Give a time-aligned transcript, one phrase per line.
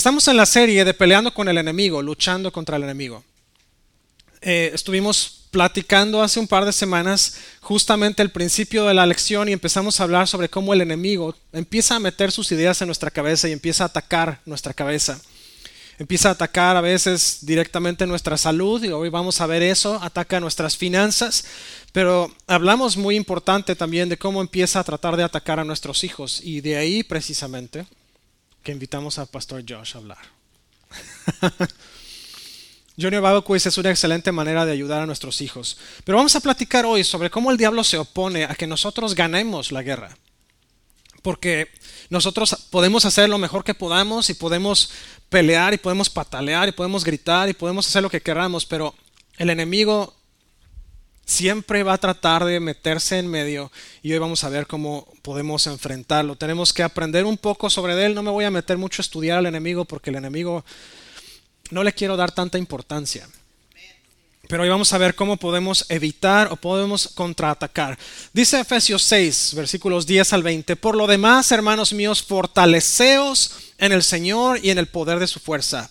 [0.00, 3.22] Estamos en la serie de peleando con el enemigo, luchando contra el enemigo.
[4.40, 9.52] Eh, estuvimos platicando hace un par de semanas justamente el principio de la lección y
[9.52, 13.46] empezamos a hablar sobre cómo el enemigo empieza a meter sus ideas en nuestra cabeza
[13.46, 15.20] y empieza a atacar nuestra cabeza.
[15.98, 20.40] Empieza a atacar a veces directamente nuestra salud y hoy vamos a ver eso, ataca
[20.40, 21.44] nuestras finanzas,
[21.92, 26.40] pero hablamos muy importante también de cómo empieza a tratar de atacar a nuestros hijos
[26.42, 27.84] y de ahí precisamente
[28.62, 30.18] que invitamos al pastor Josh a hablar.
[33.00, 35.78] Junior Bible Quiz es una excelente manera de ayudar a nuestros hijos.
[36.04, 39.72] Pero vamos a platicar hoy sobre cómo el diablo se opone a que nosotros ganemos
[39.72, 40.16] la guerra.
[41.22, 41.68] Porque
[42.08, 44.90] nosotros podemos hacer lo mejor que podamos y podemos
[45.28, 48.94] pelear y podemos patalear y podemos gritar y podemos hacer lo que queramos, pero
[49.36, 50.14] el enemigo
[51.30, 53.70] siempre va a tratar de meterse en medio
[54.02, 56.34] y hoy vamos a ver cómo podemos enfrentarlo.
[56.34, 58.14] Tenemos que aprender un poco sobre él.
[58.14, 60.64] No me voy a meter mucho a estudiar al enemigo porque el enemigo
[61.70, 63.28] no le quiero dar tanta importancia.
[64.48, 67.96] Pero hoy vamos a ver cómo podemos evitar o podemos contraatacar.
[68.32, 70.74] Dice Efesios 6, versículos 10 al 20.
[70.74, 75.38] Por lo demás, hermanos míos, fortaleceos en el Señor y en el poder de su
[75.38, 75.90] fuerza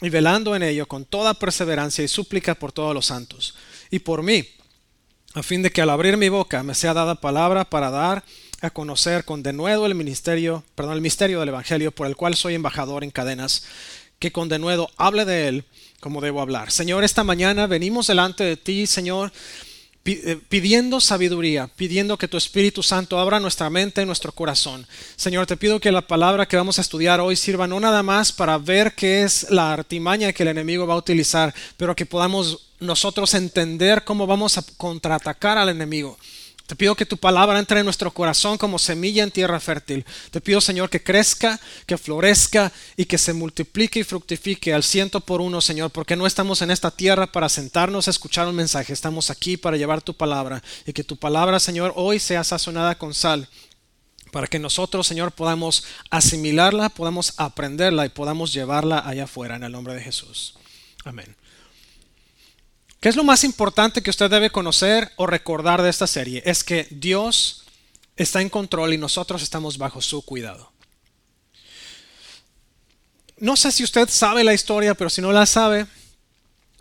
[0.00, 3.54] y velando en ello con toda perseverancia y súplica por todos los santos,
[3.90, 4.46] y por mí,
[5.34, 8.24] a fin de que al abrir mi boca me sea dada palabra para dar
[8.60, 12.54] a conocer con denuedo el ministerio, perdón, el misterio del Evangelio, por el cual soy
[12.54, 13.64] embajador en cadenas,
[14.18, 15.64] que con denuedo hable de él
[16.00, 16.70] como debo hablar.
[16.70, 19.32] Señor, esta mañana venimos delante de ti, Señor,
[20.02, 24.86] pidiendo sabiduría, pidiendo que tu Espíritu Santo abra nuestra mente y nuestro corazón.
[25.16, 28.32] Señor, te pido que la palabra que vamos a estudiar hoy sirva no nada más
[28.32, 32.70] para ver qué es la artimaña que el enemigo va a utilizar, pero que podamos
[32.80, 36.16] nosotros entender cómo vamos a contraatacar al enemigo.
[36.70, 40.06] Te pido que tu palabra entre en nuestro corazón como semilla en tierra fértil.
[40.30, 45.18] Te pido, Señor, que crezca, que florezca y que se multiplique y fructifique al ciento
[45.18, 48.92] por uno, Señor, porque no estamos en esta tierra para sentarnos a escuchar un mensaje,
[48.92, 53.14] estamos aquí para llevar tu palabra y que tu palabra, Señor, hoy sea sazonada con
[53.14, 53.48] sal
[54.30, 59.72] para que nosotros, Señor, podamos asimilarla, podamos aprenderla y podamos llevarla allá afuera en el
[59.72, 60.54] nombre de Jesús.
[61.04, 61.34] Amén.
[63.00, 66.42] ¿Qué es lo más importante que usted debe conocer o recordar de esta serie?
[66.44, 67.64] Es que Dios
[68.14, 70.70] está en control y nosotros estamos bajo su cuidado.
[73.38, 75.86] No sé si usted sabe la historia, pero si no la sabe,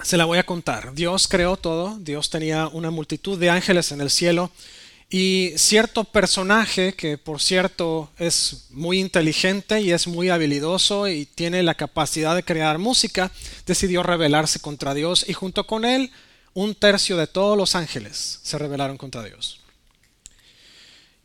[0.03, 0.93] se la voy a contar.
[0.93, 4.51] Dios creó todo, Dios tenía una multitud de ángeles en el cielo
[5.09, 11.63] y cierto personaje que por cierto es muy inteligente y es muy habilidoso y tiene
[11.63, 13.31] la capacidad de crear música,
[13.65, 16.11] decidió rebelarse contra Dios y junto con él
[16.53, 19.59] un tercio de todos los ángeles se rebelaron contra Dios.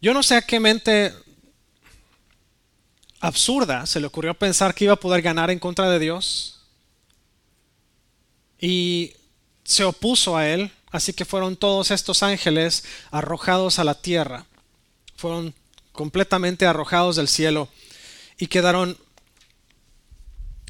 [0.01, 1.13] Yo no sé a qué mente
[3.21, 6.61] absurda se le ocurrió pensar que iba a poder ganar en contra de Dios
[8.59, 9.13] y
[9.63, 14.47] se opuso a él Así que fueron todos estos ángeles arrojados a la tierra.
[15.17, 15.53] Fueron
[15.91, 17.69] completamente arrojados del cielo
[18.39, 18.97] y quedaron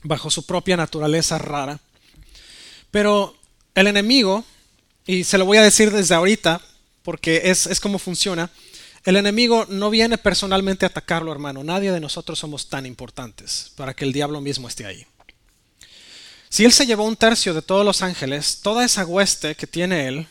[0.03, 1.79] bajo su propia naturaleza rara.
[2.91, 3.37] Pero
[3.75, 4.47] el enemigo,
[5.05, 6.63] y se lo voy a decir desde ahorita,
[7.03, 8.51] porque es, es como funciona,
[9.05, 11.63] el enemigo no viene personalmente a atacarlo, hermano.
[11.63, 15.07] Nadie de nosotros somos tan importantes para que el diablo mismo esté ahí.
[16.55, 20.07] Si él se llevó un tercio de todos los ángeles, toda esa hueste que tiene
[20.07, 20.29] él,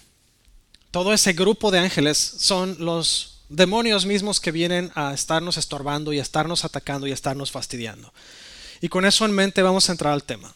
[0.90, 6.20] todo ese grupo de ángeles son los demonios mismos que vienen a estarnos estorbando y
[6.20, 8.14] a estarnos atacando y a estarnos fastidiando.
[8.80, 10.56] Y con eso en mente vamos a entrar al tema.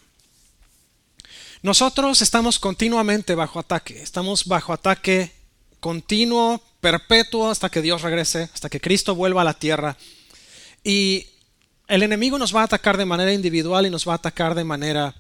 [1.62, 5.34] Nosotros estamos continuamente bajo ataque, estamos bajo ataque
[5.82, 9.98] continuo, perpetuo, hasta que Dios regrese, hasta que Cristo vuelva a la tierra.
[10.82, 11.28] Y
[11.90, 14.64] el enemigo nos va a atacar de manera individual y nos va a atacar de
[14.64, 15.14] manera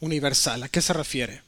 [0.00, 0.62] universal.
[0.62, 1.42] ¿A qué se refiere?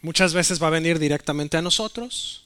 [0.00, 2.42] Muchas veces va a venir directamente a nosotros,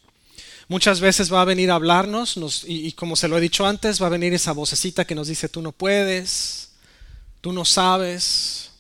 [0.69, 4.03] Muchas veces va a venir a hablarnos y, y, como se lo he dicho antes,
[4.03, 6.73] va a venir esa vocecita que nos dice tú no puedes,
[7.41, 8.73] tú no sabes,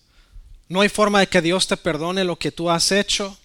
[0.68, 3.38] no hay forma de que Dios te perdone lo que tú has hecho,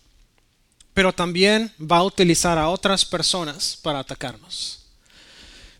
[0.96, 4.80] pero también va a utilizar a otras personas para atacarnos.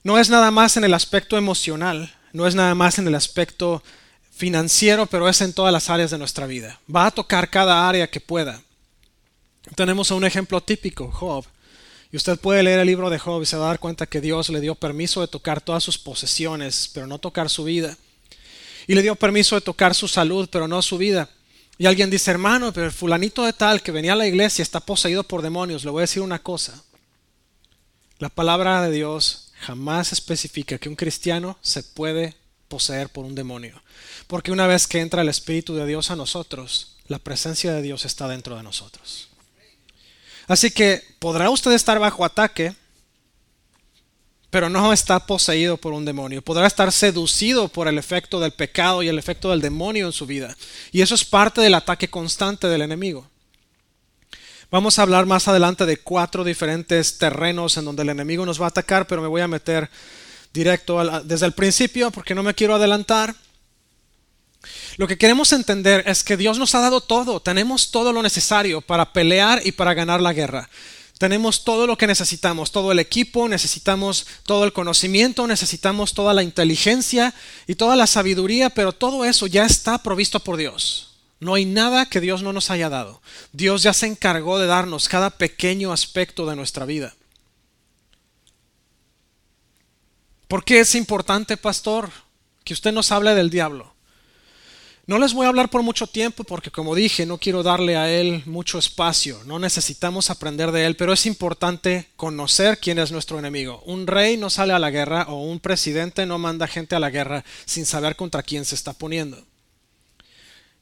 [0.04, 3.84] No es nada más en el aspecto emocional, no es nada más en el aspecto
[4.42, 6.80] financiero, pero es en todas las áreas de nuestra vida.
[6.94, 8.60] Va a tocar cada área que pueda.
[9.76, 11.46] Tenemos un ejemplo típico, Job.
[12.12, 14.20] Y usted puede leer el libro de Job y se va a dar cuenta que
[14.20, 17.96] Dios le dio permiso de tocar todas sus posesiones, pero no tocar su vida.
[18.88, 21.30] Y le dio permiso de tocar su salud, pero no su vida.
[21.78, 24.80] Y alguien dice, hermano, pero el fulanito de tal que venía a la iglesia está
[24.80, 25.86] poseído por demonios.
[25.86, 26.84] Le voy a decir una cosa.
[28.18, 32.34] La palabra de Dios jamás especifica que un cristiano se puede
[32.68, 33.80] poseer por un demonio.
[34.32, 38.06] Porque una vez que entra el Espíritu de Dios a nosotros, la presencia de Dios
[38.06, 39.28] está dentro de nosotros.
[40.48, 42.74] Así que podrá usted estar bajo ataque,
[44.50, 46.42] pero no está poseído por un demonio.
[46.42, 50.26] Podrá estar seducido por el efecto del pecado y el efecto del demonio en su
[50.26, 50.56] vida.
[50.94, 53.30] Y eso es parte del ataque constante del enemigo.
[54.70, 58.68] Vamos a hablar más adelante de cuatro diferentes terrenos en donde el enemigo nos va
[58.68, 59.90] a atacar, pero me voy a meter
[60.54, 63.36] directo desde el principio porque no me quiero adelantar.
[64.98, 68.82] Lo que queremos entender es que Dios nos ha dado todo, tenemos todo lo necesario
[68.82, 70.70] para pelear y para ganar la guerra.
[71.18, 76.42] Tenemos todo lo que necesitamos, todo el equipo, necesitamos todo el conocimiento, necesitamos toda la
[76.42, 77.36] inteligencia
[77.68, 81.12] y toda la sabiduría, pero todo eso ya está provisto por Dios.
[81.40, 83.22] No hay nada que Dios no nos haya dado.
[83.52, 87.16] Dios ya se encargó de darnos cada pequeño aspecto de nuestra vida.
[90.48, 92.12] ¿Por qué es importante, pastor,
[92.64, 93.91] que usted nos hable del diablo?
[95.08, 98.12] No les voy a hablar por mucho tiempo porque como dije, no quiero darle a
[98.12, 103.40] él mucho espacio, no necesitamos aprender de él, pero es importante conocer quién es nuestro
[103.40, 103.82] enemigo.
[103.86, 107.10] Un rey no sale a la guerra o un presidente no manda gente a la
[107.10, 109.44] guerra sin saber contra quién se está poniendo.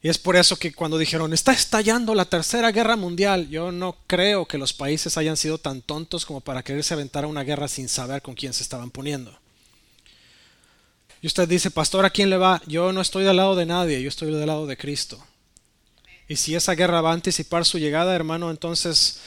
[0.02, 3.96] Y es por eso que cuando dijeron, está estallando la tercera guerra mundial, yo no
[4.06, 7.68] creo que los países hayan sido tan tontos como para quererse aventar a una guerra
[7.68, 9.38] sin saber con quién se estaban poniendo.
[11.22, 12.62] Y usted dice, pastor, ¿a quién le va?
[12.66, 15.22] Yo no estoy del lado de nadie, yo estoy del lado de Cristo.
[16.28, 19.20] Y si esa guerra va a anticipar su llegada, hermano, entonces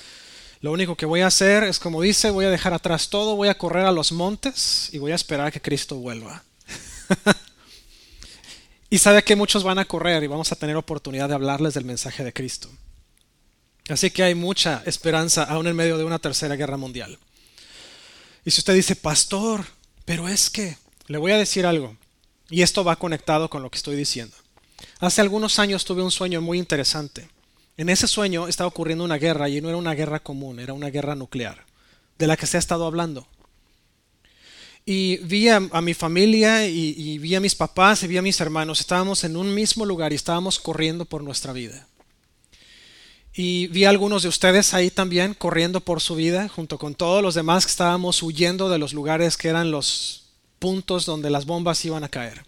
[0.61, 3.49] lo único que voy a hacer es, como dice, voy a dejar atrás todo, voy
[3.49, 6.43] a correr a los montes y voy a esperar a que Cristo vuelva.
[8.89, 11.83] y sabe que muchos van a correr y vamos a tener oportunidad de hablarles del
[11.83, 12.69] mensaje de Cristo.
[13.89, 17.19] Así que hay mucha esperanza aún en medio de una tercera guerra mundial.
[18.45, 19.65] Y si usted dice, pastor,
[20.05, 21.95] pero es que le voy a decir algo,
[22.49, 24.35] y esto va conectado con lo que estoy diciendo.
[24.99, 27.27] Hace algunos años tuve un sueño muy interesante.
[27.77, 30.89] En ese sueño estaba ocurriendo una guerra y no era una guerra común, era una
[30.89, 31.65] guerra nuclear,
[32.17, 33.27] de la que se ha estado hablando.
[34.85, 38.39] Y vi a, mi familia y, y, vi a mis papás y vi a mis
[38.41, 38.81] hermanos.
[38.81, 41.87] Estábamos en un mismo lugar y estábamos corriendo por nuestra vida.
[43.33, 47.23] Y vi a algunos de ustedes ahí también corriendo por su vida, junto con todos
[47.23, 50.22] los demás que estábamos huyendo de los lugares que eran los
[50.63, 52.45] puntos donde las bombas iban a caer.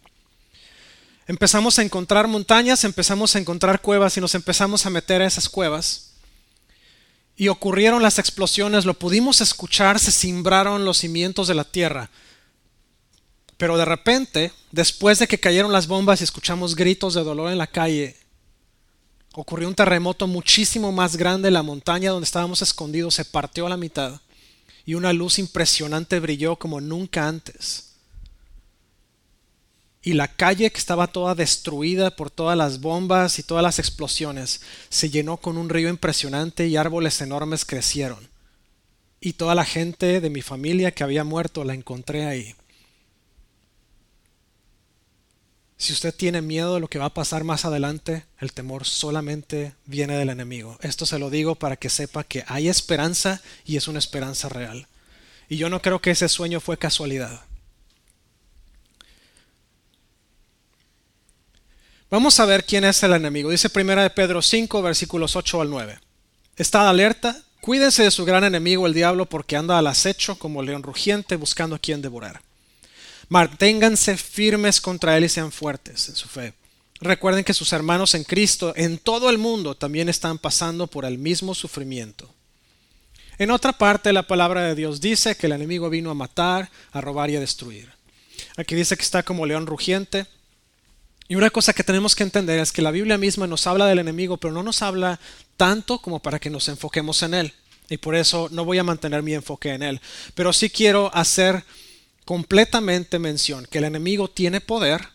[1.27, 5.49] Empezamos a encontrar montañas, empezamos a encontrar cuevas y nos empezamos a meter a esas
[5.49, 6.13] cuevas.
[7.35, 12.09] Y ocurrieron las explosiones, lo pudimos escuchar, se cimbraron los cimientos de la tierra.
[13.57, 17.57] Pero de repente, después de que cayeron las bombas y escuchamos gritos de dolor en
[17.57, 18.15] la calle,
[19.33, 23.75] ocurrió un terremoto muchísimo más grande, la montaña donde estábamos escondidos se partió a la
[23.75, 24.21] mitad
[24.85, 27.94] y una luz impresionante brilló como nunca antes
[30.05, 34.61] y la calle que estaba toda destruida por todas las bombas y todas las explosiones
[34.89, 38.29] se llenó con un río impresionante y árboles enormes crecieron.
[39.19, 42.55] Y toda la gente de mi familia que había muerto la encontré ahí.
[45.75, 49.73] Si usted tiene miedo de lo que va a pasar más adelante, el temor solamente
[49.87, 50.77] viene del enemigo.
[50.81, 54.87] Esto se lo digo para que sepa que hay esperanza y es una esperanza real.
[55.49, 57.41] Y yo no creo que ese sueño fue casualidad.
[62.11, 63.49] Vamos a ver quién es el enemigo.
[63.49, 65.99] Dice primera de Pedro 5, versículos 8 al 9.
[66.55, 70.83] Estad alerta, cuídense de su gran enemigo el diablo porque anda al acecho como león
[70.83, 72.41] rugiente buscando a quien devorar.
[73.27, 76.53] Manténganse firmes contra él y sean fuertes en su fe.
[77.01, 81.17] Recuerden que sus hermanos en Cristo en todo el mundo también están pasando por el
[81.17, 82.29] mismo sufrimiento.
[83.39, 87.01] En otra parte la palabra de Dios dice que el enemigo vino a matar, a
[87.01, 87.91] robar y a destruir.
[88.57, 90.27] Aquí dice que está como león rugiente,
[91.27, 93.99] y una cosa que tenemos que entender es que la Biblia misma nos habla del
[93.99, 95.19] enemigo, pero no nos habla
[95.57, 97.53] tanto como para que nos enfoquemos en él.
[97.87, 100.01] y por eso no voy a mantener mi enfoque en él.
[100.33, 101.63] Pero sí quiero hacer
[102.25, 105.07] completamente mención que el enemigo tiene poder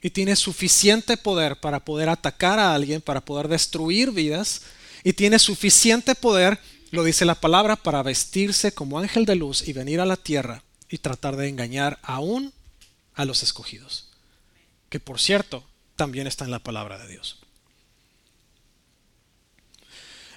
[0.00, 4.62] y tiene suficiente poder para poder atacar a alguien, para poder destruir vidas,
[5.04, 6.58] y tiene suficiente poder,
[6.90, 10.62] lo dice la palabra, para vestirse como ángel de luz y venir a la tierra
[10.88, 12.52] y tratar de engañar aún
[13.14, 14.07] a los escogidos.
[14.88, 15.64] Que por cierto,
[15.96, 17.38] también está en la palabra de Dios.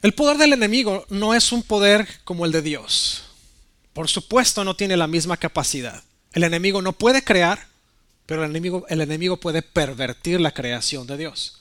[0.02, 3.24] El poder del enemigo no es un poder como el de Dios.
[3.94, 6.04] Por supuesto no tiene la misma capacidad.
[6.34, 7.68] El enemigo no puede crear,
[8.26, 11.61] pero el enemigo, el enemigo puede pervertir la creación de Dios.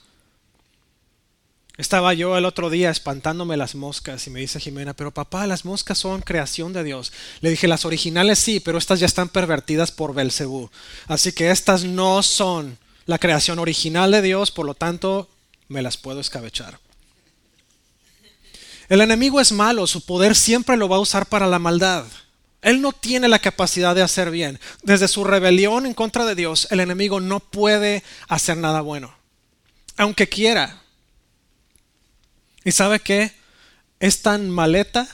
[1.77, 5.65] Estaba yo el otro día espantándome las moscas y me dice Jimena, pero papá, las
[5.65, 7.13] moscas son creación de Dios.
[7.41, 10.71] Le dije, las originales sí, pero estas ya están pervertidas por Belcebú.
[11.07, 15.29] Así que estas no son la creación original de Dios, por lo tanto,
[15.69, 16.79] me las puedo escabechar.
[18.89, 22.05] El enemigo es malo, su poder siempre lo va a usar para la maldad.
[22.61, 24.61] Él no tiene la capacidad de hacer bien.
[24.83, 29.15] Desde su rebelión en contra de Dios, el enemigo no puede hacer nada bueno.
[29.97, 30.83] Aunque quiera.
[32.65, 33.33] ¿Y sabe qué?
[33.99, 35.09] Es tan maleta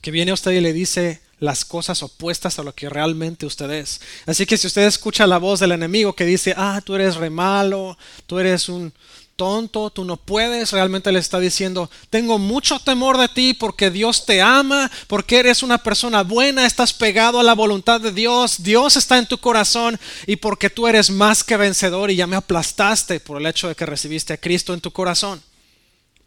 [0.00, 3.70] que viene a usted y le dice las cosas opuestas a lo que realmente usted
[3.70, 4.00] es.
[4.26, 7.30] Así que si usted escucha la voz del enemigo que dice, ah, tú eres re
[7.30, 8.92] malo, tú eres un
[9.34, 14.24] tonto, tú no puedes, realmente le está diciendo, tengo mucho temor de ti porque Dios
[14.24, 18.96] te ama, porque eres una persona buena, estás pegado a la voluntad de Dios, Dios
[18.96, 23.18] está en tu corazón y porque tú eres más que vencedor y ya me aplastaste
[23.18, 25.42] por el hecho de que recibiste a Cristo en tu corazón.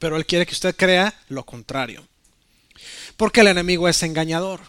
[0.06, 2.08] Pero Él quiere que usted crea lo contrario.
[3.18, 4.60] Porque el enemigo es engañador.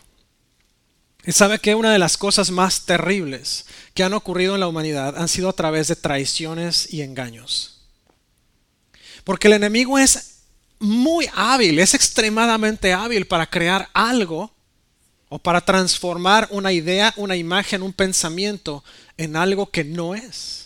[1.26, 5.14] Y sabe que una de las cosas más terribles que han ocurrido en la humanidad
[5.18, 7.82] han sido a través de traiciones y engaños.
[9.24, 10.38] Porque el enemigo es
[10.78, 14.50] muy hábil, es extremadamente hábil para crear algo
[15.28, 18.82] o para transformar una idea, una imagen, un pensamiento
[19.18, 20.65] en algo que no es.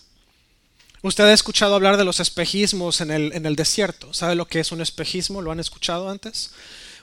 [1.02, 4.12] Usted ha escuchado hablar de los espejismos en el, en el desierto.
[4.12, 5.40] ¿Sabe lo que es un espejismo?
[5.40, 6.50] ¿Lo han escuchado antes?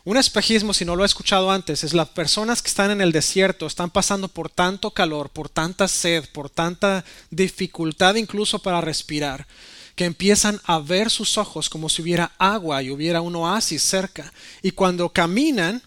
[0.03, 3.11] Un espejismo, si no lo ha escuchado antes, es las personas que están en el
[3.11, 9.47] desierto, están pasando por tanto calor, por tanta sed, por tanta dificultad incluso para respirar,
[9.95, 14.31] que empiezan a ver sus ojos como si hubiera agua y hubiera un oasis cerca.
[14.61, 15.81] Y cuando caminan,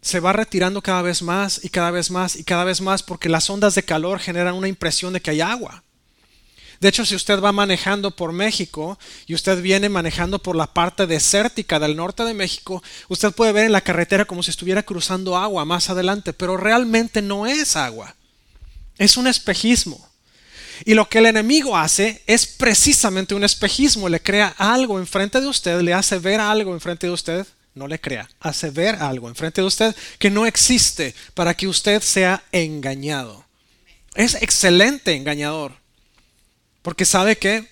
[0.00, 3.28] se va retirando cada vez más y cada vez más y cada vez más porque
[3.28, 5.84] las ondas de calor generan una impresión de que hay agua.
[6.80, 11.06] De hecho, si usted va manejando por México y usted viene manejando por la parte
[11.06, 15.36] desértica del norte de México, usted puede ver en la carretera como si estuviera cruzando
[15.36, 18.16] agua más adelante, pero realmente no es agua.
[18.96, 20.08] Es un espejismo.
[20.86, 24.08] Y lo que el enemigo hace es precisamente un espejismo.
[24.08, 27.46] Le crea algo enfrente de usted, le hace ver algo enfrente de usted.
[27.74, 32.00] No le crea, hace ver algo enfrente de usted que no existe para que usted
[32.00, 33.44] sea engañado.
[34.14, 35.79] Es excelente engañador.
[36.82, 37.68] Porque sabe que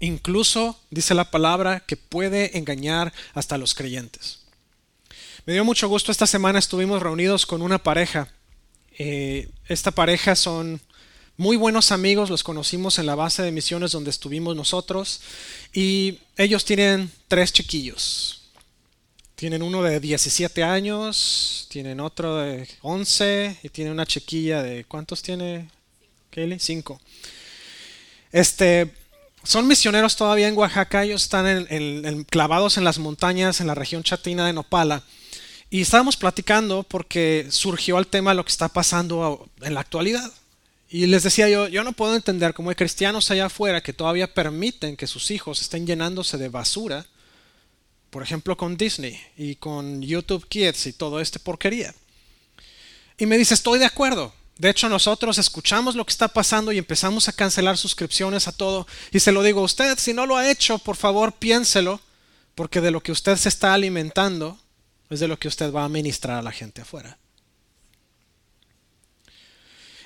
[0.00, 4.40] incluso dice la palabra que puede engañar hasta los creyentes.
[5.46, 8.28] Me dio mucho gusto, esta semana estuvimos reunidos con una pareja.
[8.98, 10.80] Eh, esta pareja son
[11.36, 15.20] muy buenos amigos, los conocimos en la base de misiones donde estuvimos nosotros
[15.72, 18.42] y ellos tienen tres chiquillos.
[19.34, 25.22] Tienen uno de 17 años, tienen otro de 11 y tienen una chiquilla de ¿cuántos
[25.22, 25.68] tiene?
[26.30, 26.58] Kelly?
[26.60, 27.00] Cinco.
[28.34, 28.92] Este,
[29.44, 31.68] son misioneros todavía en Oaxaca, ellos están
[32.28, 35.04] clavados en las montañas en la región chatina de Nopala.
[35.70, 40.32] Y estábamos platicando porque surgió el tema de lo que está pasando en la actualidad.
[40.90, 44.34] Y les decía yo, yo no puedo entender cómo hay cristianos allá afuera que todavía
[44.34, 47.06] permiten que sus hijos estén llenándose de basura,
[48.10, 51.94] por ejemplo con Disney y con YouTube Kids y todo este porquería.
[53.16, 54.34] Y me dice, estoy de acuerdo.
[54.56, 58.86] De hecho, nosotros escuchamos lo que está pasando y empezamos a cancelar suscripciones a todo.
[59.10, 62.00] Y se lo digo a usted, si no lo ha hecho, por favor piénselo,
[62.54, 64.58] porque de lo que usted se está alimentando
[65.10, 67.18] es de lo que usted va a ministrar a la gente afuera.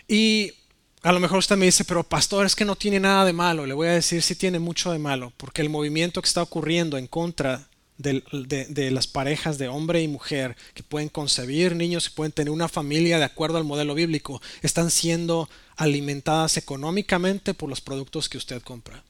[0.09, 0.55] Y
[1.03, 3.67] a lo mejor usted me dice, pero pastor, es que no tiene nada de malo.
[3.67, 6.97] Le voy a decir si tiene mucho de malo, porque el movimiento que está ocurriendo
[6.97, 12.33] en contra de, las parejas de hombre y mujer que pueden concebir niños y pueden
[12.33, 18.29] tener una familia de acuerdo al modelo bíblico, están siendo alimentadas económicamente por los productos
[18.29, 19.03] que usted compra.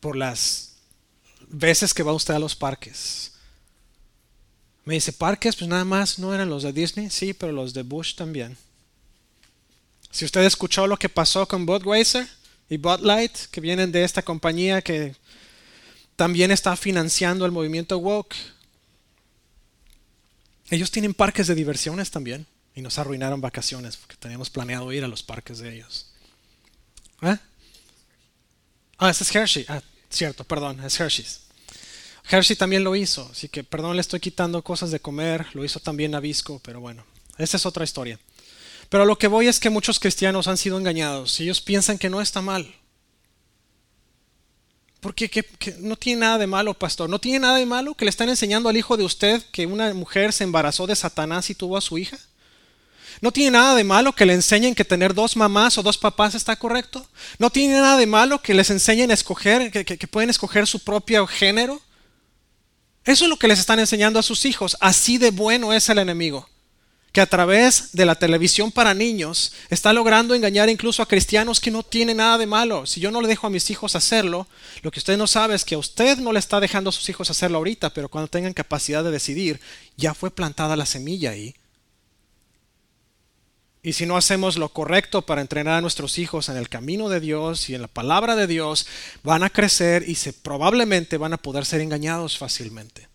[0.00, 0.74] Por las
[1.48, 3.32] veces que va usted a los parques.
[4.84, 7.82] Me dice, parques, pues nada más no eran los de Disney, sí, pero los de
[7.82, 8.56] Bush también.
[10.10, 12.26] Si usted escuchó lo que pasó con Budweiser
[12.68, 15.16] y Bud Light, que vienen de esta compañía que
[16.16, 18.34] también está financiando el movimiento woke,
[20.68, 25.08] Ellos tienen parques de diversiones también y nos arruinaron vacaciones porque teníamos planeado ir a
[25.08, 26.10] los parques de ellos.
[27.22, 27.36] ¿Eh?
[28.98, 29.64] Ah, ese es Hershey.
[29.68, 29.80] Ah,
[30.10, 31.42] cierto, perdón, es Hershey's.
[32.28, 35.78] Hershey también lo hizo, así que perdón, le estoy quitando cosas de comer, lo hizo
[35.78, 37.04] también Nabisco, pero bueno,
[37.38, 38.18] esa es otra historia.
[38.88, 42.10] Pero lo que voy es que muchos cristianos han sido engañados y ellos piensan que
[42.10, 42.74] no está mal.
[45.06, 45.44] Porque
[45.78, 47.08] no tiene nada de malo, pastor.
[47.08, 49.94] No tiene nada de malo que le están enseñando al hijo de usted que una
[49.94, 52.18] mujer se embarazó de Satanás y tuvo a su hija.
[53.20, 56.34] No tiene nada de malo que le enseñen que tener dos mamás o dos papás
[56.34, 57.06] está correcto.
[57.38, 60.80] No tiene nada de malo que les enseñen a escoger, que, que pueden escoger su
[60.80, 61.80] propio género.
[63.04, 64.76] Eso es lo que les están enseñando a sus hijos.
[64.80, 66.48] Así de bueno es el enemigo
[67.16, 71.70] que a través de la televisión para niños está logrando engañar incluso a cristianos que
[71.70, 72.84] no tienen nada de malo.
[72.84, 74.46] Si yo no le dejo a mis hijos hacerlo,
[74.82, 77.08] lo que usted no sabe es que a usted no le está dejando a sus
[77.08, 79.62] hijos hacerlo ahorita, pero cuando tengan capacidad de decidir,
[79.96, 81.54] ya fue plantada la semilla ahí.
[83.82, 87.20] Y si no hacemos lo correcto para entrenar a nuestros hijos en el camino de
[87.20, 88.86] Dios y en la palabra de Dios,
[89.22, 93.08] van a crecer y se, probablemente van a poder ser engañados fácilmente.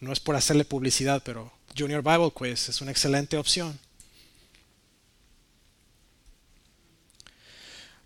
[0.00, 3.78] No es por hacerle publicidad, pero Junior Bible Quiz es una excelente opción.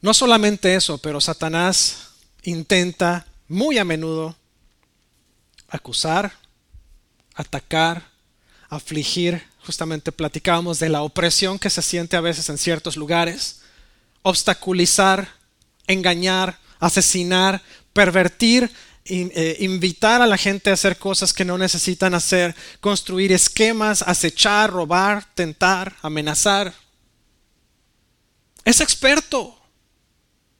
[0.00, 2.08] No solamente eso, pero Satanás
[2.42, 4.34] intenta muy a menudo
[5.68, 6.32] acusar,
[7.34, 8.08] atacar,
[8.68, 9.42] afligir.
[9.66, 13.60] Justamente platicábamos de la opresión que se siente a veces en ciertos lugares,
[14.22, 15.28] obstaculizar,
[15.86, 18.70] engañar, asesinar, pervertir
[19.04, 24.70] eh, invitar a la gente a hacer cosas que no necesitan hacer, construir esquemas, acechar,
[24.70, 26.74] robar, tentar, amenazar.
[28.64, 29.56] Es experto.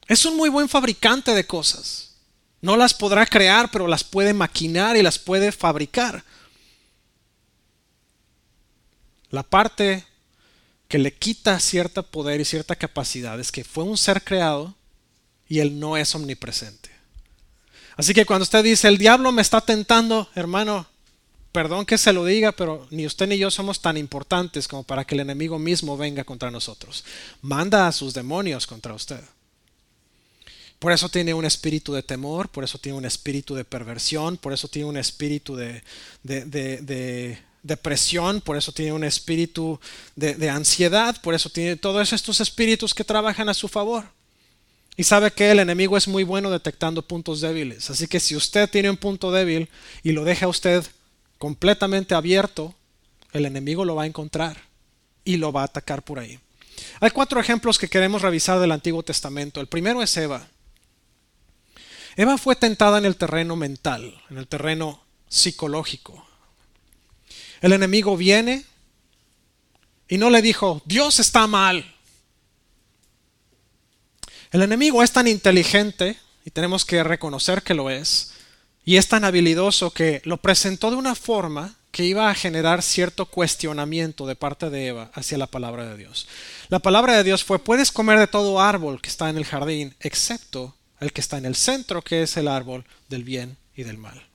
[0.09, 2.17] Es un muy buen fabricante de cosas.
[2.61, 6.25] No las podrá crear, pero las puede maquinar y las puede fabricar.
[9.31, 10.05] La parte
[10.89, 14.75] que le quita cierto poder y cierta capacidad es que fue un ser creado
[15.49, 16.90] y él no es omnipresente.
[18.01, 20.87] Así que cuando usted dice, el diablo me está tentando, hermano,
[21.53, 25.05] perdón que se lo diga, pero ni usted ni yo somos tan importantes como para
[25.05, 27.05] que el enemigo mismo venga contra nosotros.
[27.43, 29.21] Manda a sus demonios contra usted.
[30.79, 34.55] Por eso tiene un espíritu de temor, por eso tiene un espíritu de perversión, por
[34.55, 35.83] eso tiene un espíritu de,
[36.23, 39.79] de, depresión, por eso tiene un espíritu
[40.17, 44.07] de ansiedad, por eso tiene todos estos espíritus que trabajan a su favor.
[44.97, 47.91] Y sabe que el enemigo es muy bueno detectando puntos débiles.
[47.91, 49.69] Así que si usted tiene un punto débil
[50.03, 50.85] y lo deja usted
[51.39, 52.75] completamente abierto,
[53.33, 54.59] el enemigo lo va a encontrar
[55.25, 56.39] y lo va a atacar por ahí.
[57.01, 59.61] Hay cuatro ejemplos que queremos revisar del Antiguo Testamento.
[59.61, 60.49] El primero es Eva.
[62.17, 66.27] Eva fue tentada en el terreno mental, en el terreno psicológico.
[67.61, 68.65] El enemigo viene
[70.09, 71.95] y no le dijo, Dios está mal,
[74.51, 78.33] el enemigo es tan inteligente, y tenemos que reconocer que lo es,
[78.85, 83.27] y es tan habilidoso que lo presentó de una forma que iba a generar cierto
[83.27, 86.29] cuestionamiento de parte de Eva hacia la palabra de Dios.
[86.69, 89.95] La palabra de Dios fue, puedes comer de todo árbol que está en el jardín,
[90.01, 93.99] excepto el que está en el centro, que es el árbol del bien y del
[93.99, 94.27] mal.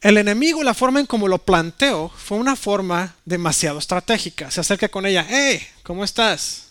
[0.00, 4.50] El enemigo, la forma en como lo planteó, fue una forma demasiado estratégica.
[4.50, 6.69] Se acerca con ella, hey, ¿cómo estás?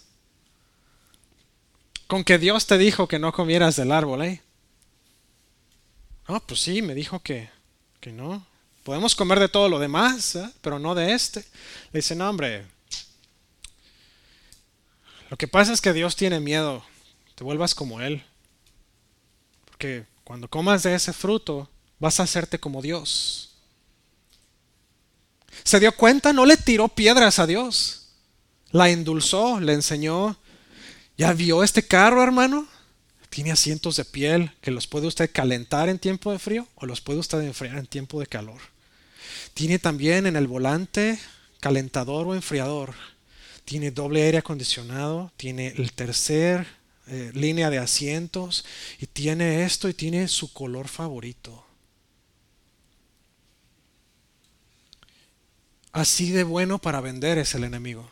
[2.10, 4.42] Con que Dios te dijo que no comieras del árbol, ¿eh?
[6.28, 7.52] No, pues sí, me dijo que,
[8.00, 8.44] que no.
[8.84, 10.50] Podemos comer de todo lo demás, ¿eh?
[10.62, 11.42] pero no de este.
[11.92, 12.66] Le dice, no, hombre.
[15.30, 16.84] Lo que pasa es que Dios tiene miedo.
[17.36, 18.24] Te vuelvas como Él.
[19.66, 21.70] Porque cuando comas de ese fruto,
[22.00, 23.54] vas a hacerte como Dios.
[25.64, 28.08] Se dio cuenta, no le tiró piedras a Dios.
[28.72, 30.40] La endulzó, le enseñó
[31.20, 32.66] ¿Ya vio este carro, hermano?
[33.30, 37.02] Tiene asientos de piel que los puede usted calentar en tiempo de frío o los
[37.02, 38.62] puede usted enfriar en tiempo de calor.
[39.54, 41.20] Tiene también en el volante
[41.60, 42.94] calentador o enfriador.
[43.66, 45.34] Tiene doble aire acondicionado.
[45.36, 46.66] Tiene el tercer
[47.08, 48.64] eh, línea de asientos.
[49.02, 51.66] Y tiene esto y tiene su color favorito.
[55.92, 58.10] Así de bueno para vender es el enemigo.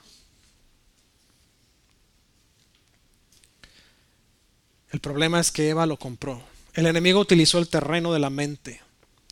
[4.91, 6.41] El problema es que Eva lo compró.
[6.73, 8.81] El enemigo utilizó el terreno de la mente.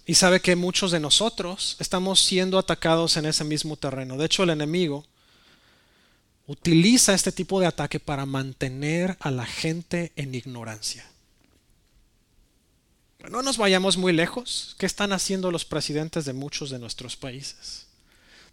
[0.05, 4.17] Y sabe que muchos de nosotros estamos siendo atacados en ese mismo terreno.
[4.17, 5.05] De hecho, el enemigo
[6.47, 11.05] utiliza este tipo de ataque para mantener a la gente en ignorancia.
[13.29, 14.75] No nos vayamos muy lejos.
[14.77, 17.84] ¿Qué están haciendo los presidentes de muchos de nuestros países?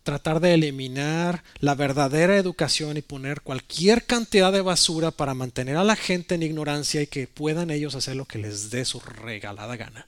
[0.02, 5.84] Tratar de eliminar la verdadera educación y poner cualquier cantidad de basura para mantener a
[5.84, 9.76] la gente en ignorancia y que puedan ellos hacer lo que les dé su regalada
[9.76, 10.06] gana.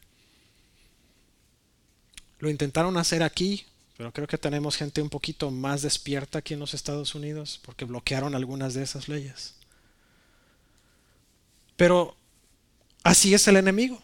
[2.41, 3.65] Lo intentaron hacer aquí,
[3.97, 7.85] pero creo que tenemos gente un poquito más despierta aquí en los Estados Unidos porque
[7.85, 9.55] bloquearon algunas de esas leyes.
[11.77, 12.17] Pero
[13.03, 14.03] así es el enemigo.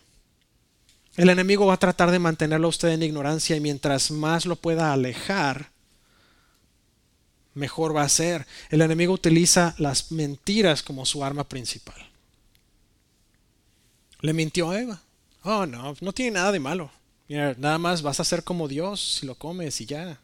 [1.16, 4.56] El enemigo va a tratar de mantenerlo a usted en ignorancia y mientras más lo
[4.56, 5.70] pueda alejar,
[7.54, 8.46] mejor va a ser.
[8.68, 12.08] El enemigo utiliza las mentiras como su arma principal.
[14.20, 15.00] Le mintió a Eva.
[15.42, 16.90] Oh, no, no tiene nada de malo.
[17.28, 20.18] nada más vas a ser como Dios si lo comes y ya.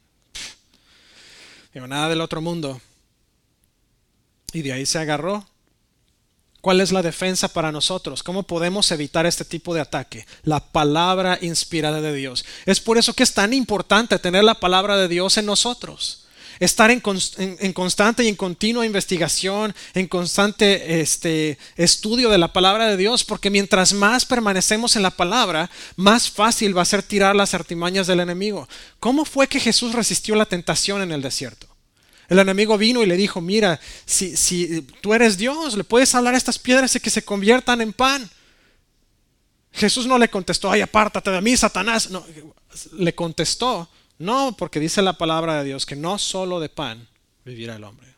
[1.74, 2.80] nada del otro mundo.
[4.52, 5.46] Y de ahí se agarró
[6.66, 8.24] ¿Cuál es la defensa para nosotros?
[8.24, 10.26] ¿Cómo podemos evitar este tipo de ataque?
[10.42, 12.44] La palabra inspirada de Dios.
[12.64, 16.25] Es por eso que es tan importante tener la palabra de Dios en nosotros.
[16.58, 17.00] Estar en,
[17.72, 23.50] constante y en continua investigación, en constante este, estudio de la palabra de Dios, porque
[23.50, 28.20] mientras más permanecemos en la palabra, más fácil va a ser tirar las artimañas del
[28.20, 28.68] enemigo.
[29.00, 31.66] ¿Cómo fue que Jesús resistió la tentación en el desierto?
[32.28, 36.34] El enemigo vino y le dijo, mira, si, si tú eres Dios, le puedes hablar
[36.34, 38.28] a estas piedras y que se conviertan en pan.
[39.72, 42.10] Jesús no le contestó, ay, apártate de mí, Satanás.
[42.10, 42.24] No,
[42.92, 43.88] le contestó,
[44.18, 47.06] no, porque dice la palabra de Dios que no solo de pan
[47.44, 48.16] vivirá el hombre.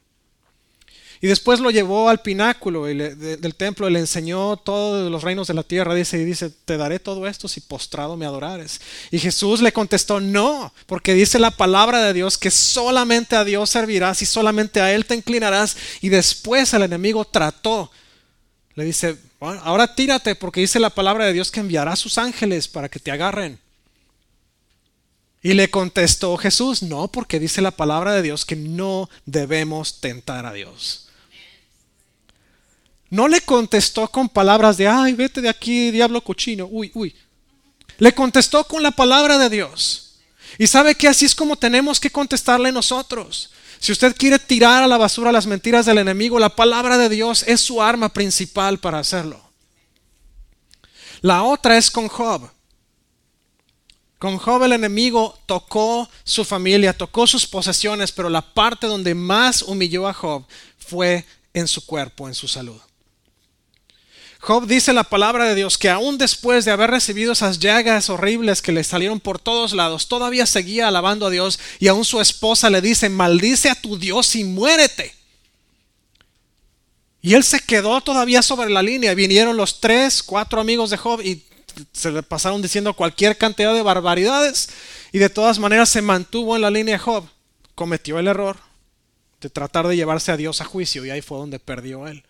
[1.20, 5.54] Y después lo llevó al pináculo del templo y le enseñó todos los reinos de
[5.54, 5.94] la tierra.
[5.94, 8.80] Dice y dice, te daré todo esto si postrado me adorares.
[9.10, 13.70] Y Jesús le contestó, no, porque dice la palabra de Dios que solamente a Dios
[13.70, 15.76] servirás y solamente a Él te inclinarás.
[16.00, 17.90] Y después el enemigo trató.
[18.76, 22.68] Le dice, ahora tírate porque dice la palabra de Dios que enviará a sus ángeles
[22.68, 23.58] para que te agarren.
[25.42, 30.46] Y le contestó Jesús, no, porque dice la palabra de Dios que no debemos tentar
[30.46, 31.08] a Dios.
[33.10, 37.14] No le contestó con palabras de, ay, vete de aquí, diablo cochino, uy, uy.
[37.98, 40.16] Le contestó con la palabra de Dios.
[40.58, 43.50] Y sabe que así es como tenemos que contestarle nosotros.
[43.80, 47.44] Si usted quiere tirar a la basura las mentiras del enemigo, la palabra de Dios
[47.46, 49.40] es su arma principal para hacerlo.
[51.20, 52.50] La otra es con Job.
[54.18, 59.62] Con Job el enemigo tocó su familia, tocó sus posesiones, pero la parte donde más
[59.62, 60.44] humilló a Job
[60.78, 62.80] fue en su cuerpo, en su salud.
[64.40, 68.62] Job dice la palabra de Dios que aún después de haber recibido esas llagas horribles
[68.62, 72.70] que le salieron por todos lados, todavía seguía alabando a Dios y aún su esposa
[72.70, 75.14] le dice, maldice a tu Dios y muérete.
[77.20, 79.12] Y él se quedó todavía sobre la línea.
[79.14, 81.42] Vinieron los tres, cuatro amigos de Job y
[81.92, 84.68] se le pasaron diciendo cualquier cantidad de barbaridades
[85.12, 87.28] y de todas maneras se mantuvo en la línea Job.
[87.74, 88.56] Cometió el error
[89.40, 92.24] de tratar de llevarse a Dios a juicio y ahí fue donde perdió él.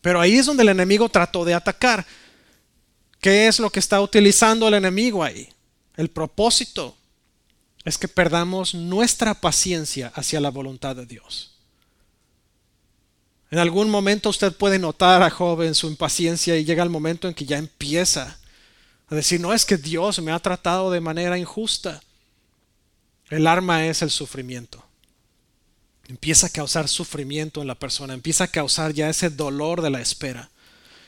[0.00, 2.06] Pero ahí es donde el enemigo trató de atacar.
[3.20, 5.48] ¿Qué es lo que está utilizando el enemigo ahí?
[5.96, 6.96] El propósito
[7.84, 11.49] es que perdamos nuestra paciencia hacia la voluntad de Dios.
[13.50, 17.26] En algún momento usted puede notar a Job en su impaciencia y llega el momento
[17.26, 18.38] en que ya empieza
[19.08, 22.00] a decir, no es que Dios me ha tratado de manera injusta.
[23.28, 24.84] El arma es el sufrimiento
[26.10, 30.00] empieza a causar sufrimiento en la persona, empieza a causar ya ese dolor de la
[30.00, 30.50] espera,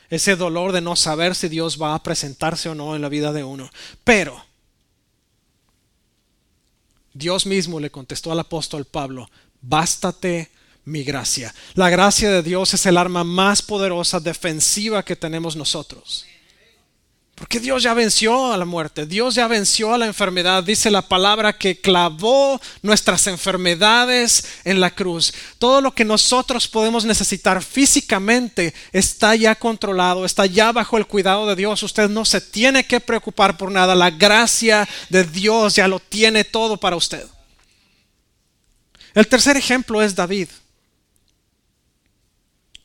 [0.09, 3.33] ese dolor de no saber si Dios va a presentarse o no en la vida
[3.33, 3.69] de uno.
[4.05, 4.43] Pero
[7.13, 9.29] Dios mismo le contestó al apóstol Pablo,
[9.61, 10.49] bástate
[10.85, 11.53] mi gracia.
[11.75, 16.25] La gracia de Dios es el arma más poderosa defensiva que tenemos nosotros.
[17.35, 20.63] Porque Dios ya venció a la muerte, Dios ya venció a la enfermedad.
[20.63, 25.33] Dice la palabra que clavó nuestras enfermedades en la cruz.
[25.57, 31.47] Todo lo que nosotros podemos necesitar físicamente está ya controlado, está ya bajo el cuidado
[31.47, 31.81] de Dios.
[31.81, 33.95] Usted no se tiene que preocupar por nada.
[33.95, 37.25] La gracia de Dios ya lo tiene todo para usted.
[39.15, 40.49] El tercer ejemplo es David.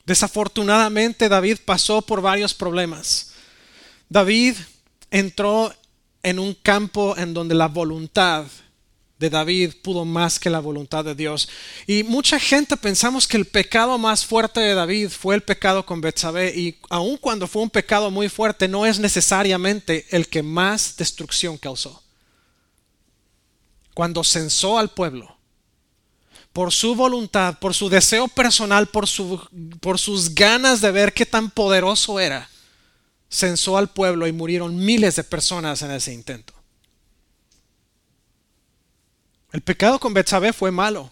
[0.09, 3.29] Desafortunadamente David pasó por varios problemas.
[4.09, 4.55] David
[5.11, 5.71] entró
[6.23, 8.45] en un campo en donde la voluntad
[9.19, 11.47] de David pudo más que la voluntad de Dios.
[11.85, 16.01] Y mucha gente pensamos que el pecado más fuerte de David fue el pecado con
[16.01, 20.97] Betsabé y aun cuando fue un pecado muy fuerte no es necesariamente el que más
[20.97, 22.01] destrucción causó.
[23.93, 25.38] Cuando censó al pueblo
[26.59, 29.47] por su voluntad, por su deseo personal, por, su,
[29.79, 32.49] por sus ganas de ver qué tan poderoso era,
[33.29, 36.53] censó al pueblo y murieron miles de personas en ese intento.
[39.53, 41.09] El pecado con Betsabé fue malo.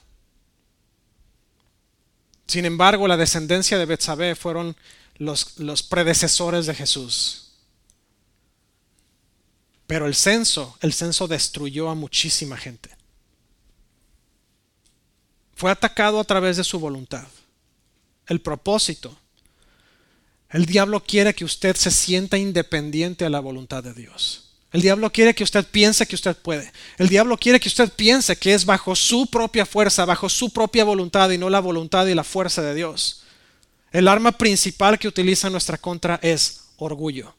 [2.46, 4.76] Sin embargo, la descendencia de Betsabé fueron
[5.16, 7.54] los, los predecesores de Jesús.
[9.88, 12.97] Pero el censo, el censo destruyó a muchísima gente.
[15.58, 17.26] Fue atacado a través de su voluntad.
[18.28, 19.18] El propósito.
[20.52, 24.52] El diablo quiere que usted se sienta independiente a la voluntad de Dios.
[24.72, 26.72] El diablo quiere que usted piense que usted puede.
[27.00, 30.84] El diablo quiere que usted piense que es bajo su propia fuerza, bajo su propia
[30.84, 33.24] voluntad y no la voluntad y la fuerza de Dios.
[33.92, 37.36] El arma principal que utiliza nuestra contra es orgullo.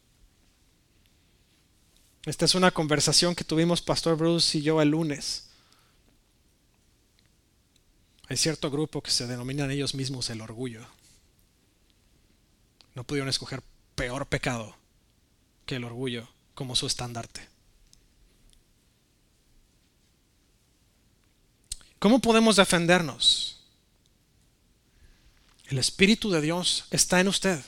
[2.27, 5.48] Esta es una conversación que tuvimos Pastor Bruce y yo el lunes.
[8.29, 10.87] Hay cierto grupo que se denominan ellos mismos el orgullo.
[12.95, 13.63] No pudieron escoger
[13.95, 14.77] peor pecado
[15.65, 17.49] que el orgullo como su estandarte.
[21.99, 23.61] ¿Cómo podemos defendernos?
[25.67, 27.61] El Espíritu de Dios está en usted.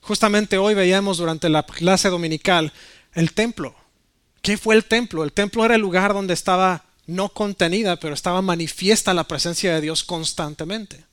[0.00, 2.72] Justamente hoy veíamos durante la clase dominical
[3.12, 3.74] el templo.
[4.42, 5.22] ¿Qué fue el templo?
[5.22, 9.80] El templo era el lugar donde estaba no contenida, pero estaba manifiesta la presencia de
[9.80, 11.04] Dios constantemente.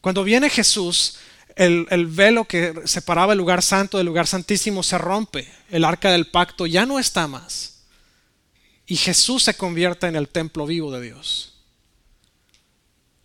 [0.00, 1.16] Cuando viene Jesús,
[1.56, 5.52] el, velo que separaba el lugar santo del lugar santísimo se rompe.
[5.68, 7.80] El arca del pacto ya no está más.
[8.86, 11.57] Y Jesús se convierte en el templo vivo de Dios.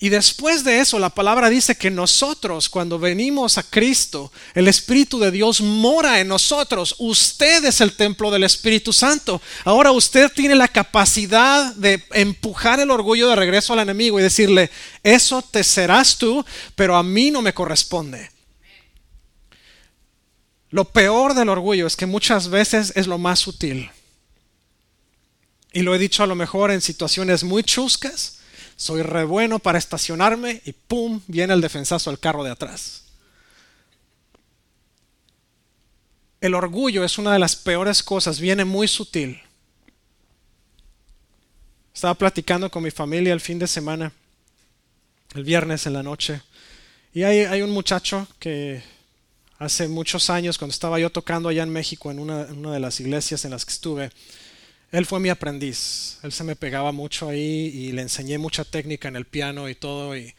[0.03, 5.17] Y después de eso, la palabra dice que nosotros, cuando venimos a Cristo, el Espíritu
[5.17, 6.95] de Dios mora en nosotros.
[6.97, 9.41] Usted es el templo del Espíritu Santo.
[9.63, 14.69] Ahora usted tiene la capacidad de empujar el orgullo de regreso al enemigo y decirle,
[15.03, 18.29] eso te serás tú, pero a mí no me corresponde.
[20.69, 23.89] Lo peor del orgullo es que muchas veces es lo más sutil.
[25.71, 28.42] Y lo he dicho a lo mejor en situaciones muy chuscas
[28.83, 31.21] soy re bueno para estacionarme y ¡pum!
[31.27, 33.03] viene el defensazo al carro de atrás.
[36.41, 39.41] El orgullo es una de las peores cosas, viene muy sutil.
[41.95, 44.11] Estaba platicando con mi familia el fin de semana,
[45.33, 46.41] el viernes en la noche,
[47.13, 48.83] y hay, hay un muchacho que
[49.59, 52.81] hace muchos años, cuando estaba yo tocando allá en México, en una, en una de
[52.81, 54.11] las iglesias en las que estuve,
[54.93, 56.19] él fue mi aprendiz.
[56.21, 59.73] Él se me pegaba mucho ahí y le enseñé mucha técnica en el piano y
[59.73, 60.15] todo.
[60.15, 60.35] Y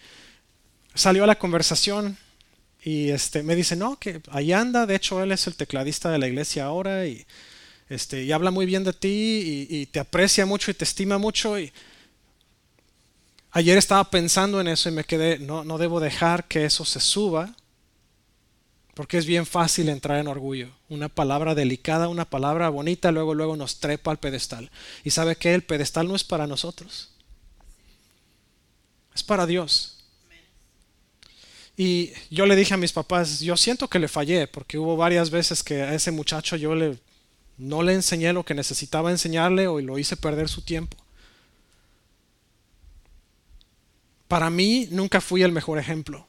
[0.95, 2.17] salió a la conversación
[2.81, 4.87] y este, me dice, no, que ahí anda.
[4.87, 7.27] De hecho, él es el tecladista de la iglesia ahora y,
[7.88, 11.59] este, y habla muy bien de ti y, te aprecia mucho y te estima mucho.
[11.59, 11.73] Y
[13.51, 17.01] ayer estaba pensando en eso y me quedé, no, no debo dejar que eso se
[17.01, 17.57] suba
[18.94, 20.70] porque es bien fácil entrar en orgullo.
[20.88, 24.70] Una palabra delicada, una palabra bonita, luego luego nos trepa al pedestal.
[25.02, 27.11] Y sabe que el pedestal no es para nosotros.
[29.14, 30.04] Es para Dios.
[31.76, 35.30] Y yo le dije a mis papás, yo siento que le fallé, porque hubo varias
[35.30, 36.98] veces que a ese muchacho yo le
[37.57, 40.96] no le enseñé lo que necesitaba enseñarle o lo hice perder su tiempo.
[44.26, 46.26] Para mí nunca fui el mejor ejemplo.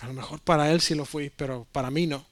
[0.00, 2.26] A lo mejor para él sí lo fui, pero para mí no.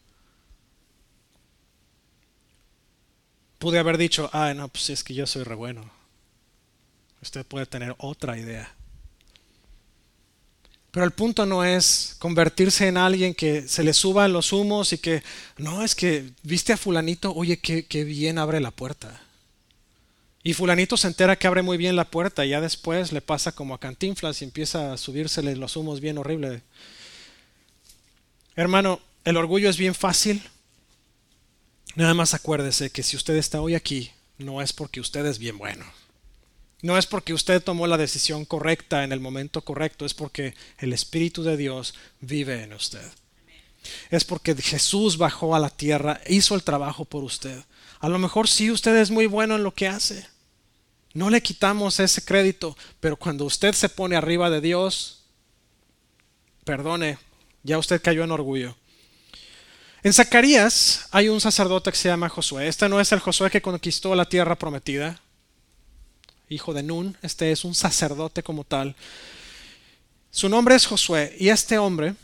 [3.58, 5.90] Pude haber dicho, ah, no, pues es que yo soy re bueno.
[7.22, 8.74] Usted puede tener otra idea.
[10.94, 14.98] Pero el punto no es convertirse en alguien que se le suban los humos y
[14.98, 15.24] que,
[15.58, 19.20] no, es que viste a fulanito, oye, qué, bien abre la puerta.
[20.44, 23.50] Y fulanito se entera que abre muy bien la puerta y ya después le pasa
[23.50, 26.62] como a Cantinflas y empieza a subírsele los humos bien horrible.
[28.56, 30.42] Hermano, el orgullo es bien fácil.
[31.96, 35.58] Nada más acuérdese que si usted está hoy aquí, no es porque usted es bien
[35.58, 35.84] bueno.
[36.82, 40.92] No es porque usted tomó la decisión correcta en el momento correcto, es porque el
[40.92, 43.10] Espíritu de Dios vive en usted.
[44.10, 47.64] Es porque Jesús bajó a la tierra, hizo el trabajo por usted.
[48.00, 50.26] A lo mejor sí usted es muy bueno en lo que hace.
[51.14, 55.22] No le quitamos ese crédito, pero cuando usted se pone arriba de Dios,
[56.64, 57.18] perdone,
[57.64, 58.76] ya usted cayó en orgullo.
[60.04, 62.68] En Zacarías hay un sacerdote que se llama Josué.
[62.68, 65.18] Este no es el Josué que conquistó la tierra prometida,
[66.50, 67.16] hijo de Nun.
[67.22, 68.94] Este es un sacerdote como tal.
[70.30, 72.14] Su nombre es Josué y este hombre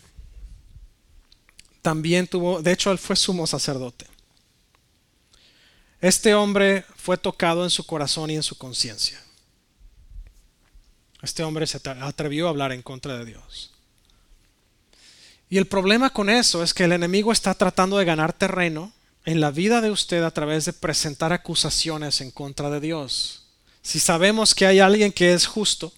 [1.81, 4.07] también tuvo, de hecho él fue sumo sacerdote.
[6.03, 9.23] Este hombre fue tocado en su corazón y en su conciencia.
[11.23, 13.70] Este hombre se atrevió a hablar en contra de Dios.
[15.51, 18.93] Y el problema con eso es que el enemigo está tratando de ganar terreno
[19.25, 23.49] en la vida de usted a través de presentar acusaciones en contra de Dios.
[23.83, 25.93] Si sabemos que hay alguien que es justo,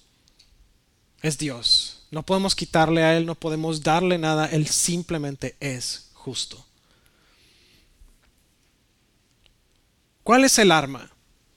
[1.21, 2.05] es Dios.
[2.11, 6.65] No podemos quitarle a Él, no podemos darle nada, Él simplemente es justo.
[10.23, 11.11] ¿Cuál es el arma?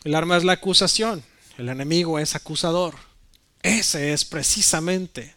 [0.03, 1.23] El arma es la acusación.
[1.57, 2.95] El enemigo es acusador.
[3.61, 5.33] Ese es precisamente.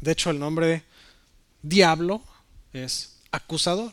[0.00, 0.84] De hecho, el nombre
[1.68, 2.22] diablo
[2.72, 3.92] es acusador.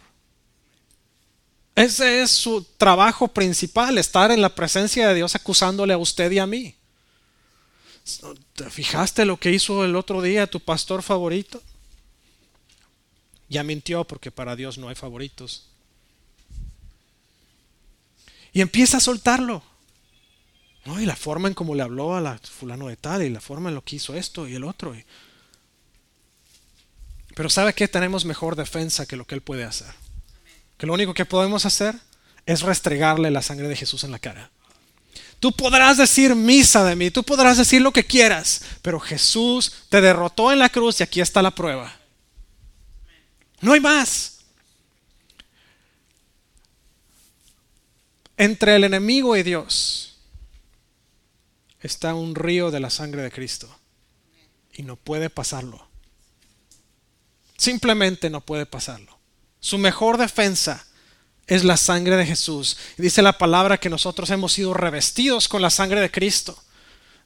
[1.76, 6.40] Ese es su trabajo principal, estar en la presencia de Dios acusándole a usted y
[6.40, 6.76] a mí.
[8.54, 11.62] ¿Te fijaste lo que hizo el otro día tu pastor favorito?
[13.50, 15.68] Ya mintió porque para Dios no hay favoritos.
[18.52, 19.64] Y empieza a soltarlo.
[20.86, 21.02] ¿no?
[21.02, 23.70] Y la forma en cómo le habló a la fulano de tal, y la forma
[23.70, 24.94] en lo que hizo esto y el otro.
[27.36, 29.94] Pero ¿sabe que Tenemos mejor defensa que lo que él puede hacer.
[30.78, 31.96] Que lo único que podemos hacer
[32.46, 34.52] es restregarle la sangre de Jesús en la cara.
[35.40, 40.00] Tú podrás decir misa de mí, tú podrás decir lo que quieras, pero Jesús te
[40.00, 41.94] derrotó en la cruz y aquí está la prueba.
[43.60, 44.40] No hay más.
[48.38, 50.18] Entre el enemigo y Dios
[51.82, 53.74] está un río de la sangre de Cristo
[54.74, 55.93] y no puede pasarlo.
[57.64, 59.18] Simplemente no puede pasarlo.
[59.62, 60.86] Su mejor defensa
[61.48, 62.76] es la sangre de Jesús.
[62.98, 66.62] dice la palabra que nosotros hemos sido revestidos con la sangre de Cristo.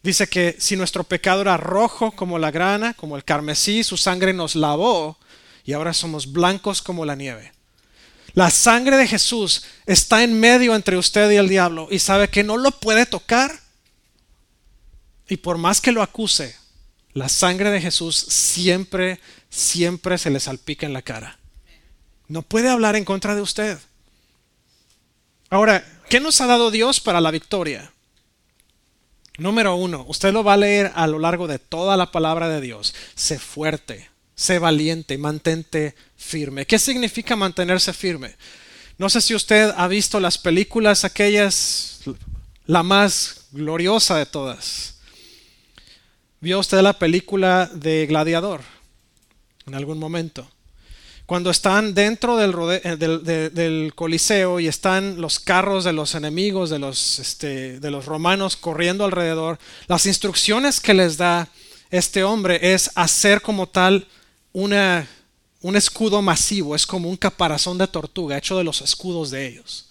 [0.04, 4.32] Dice que si nuestro pecado era rojo como la grana, como el carmesí, su sangre
[4.32, 5.18] nos lavó
[5.66, 7.52] y ahora somos blancos como la nieve.
[8.34, 12.44] La sangre de Jesús está en medio entre usted y el diablo y sabe que
[12.44, 13.60] no lo puede tocar.
[15.28, 16.56] Y por más que lo acuse,
[17.18, 21.40] la sangre de Jesús siempre, siempre se le salpica en la cara.
[22.28, 23.78] No puede hablar en contra de usted.
[25.50, 27.92] Ahora, ¿qué nos ha dado Dios para la victoria?
[29.38, 32.60] Número uno, usted lo va a leer a lo largo de toda la palabra de
[32.60, 32.94] Dios.
[33.16, 36.66] Sé fuerte, sé valiente, mantente firme.
[36.66, 38.36] ¿Qué significa mantenerse firme?
[38.98, 42.02] No sé si usted ha visto las películas aquellas,
[42.66, 44.96] la más gloriosa de todas.
[46.42, 48.77] ¿Vio usted la película de Gladiador
[49.68, 50.48] en algún momento?
[51.26, 56.80] Cuando están dentro del, eh, del, coliseo y están los carros de los enemigos, de
[56.80, 61.50] los, este, de los romanos corriendo alrededor, las instrucciones que les da
[61.92, 64.08] este hombre es hacer como tal
[64.54, 64.74] un
[65.76, 69.87] escudo masivo, es como un caparazón de tortuga hecho de los escudos de ellos.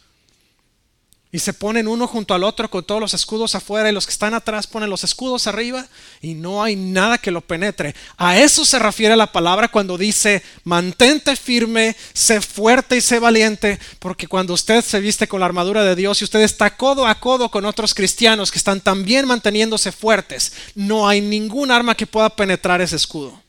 [1.37, 4.13] Y se ponen uno junto al otro con todos los escudos afuera y los que
[4.13, 5.87] están atrás ponen los escudos arriba
[6.23, 7.95] y no hay nada que lo penetre.
[8.17, 13.79] A eso se refiere la palabra cuando dice mantente firme, sé fuerte y sé valiente,
[13.99, 17.21] porque cuando usted se viste con la armadura de Dios y usted está codo a
[17.21, 22.31] codo con otros cristianos que están también manteniéndose fuertes, no hay ningún arma que pueda
[22.31, 23.43] penetrar ese escudo.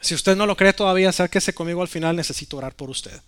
[0.00, 3.20] Si usted no lo cree todavía, acérquese conmigo al final, necesito orar por usted.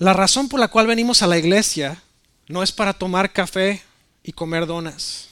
[0.00, 2.02] La razón por la cual venimos a la iglesia
[2.48, 3.82] no es para tomar café
[4.24, 5.28] y comer donas.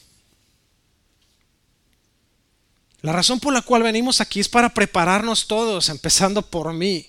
[3.01, 7.07] La razón por la cual venimos aquí es para prepararnos todos, empezando por mí.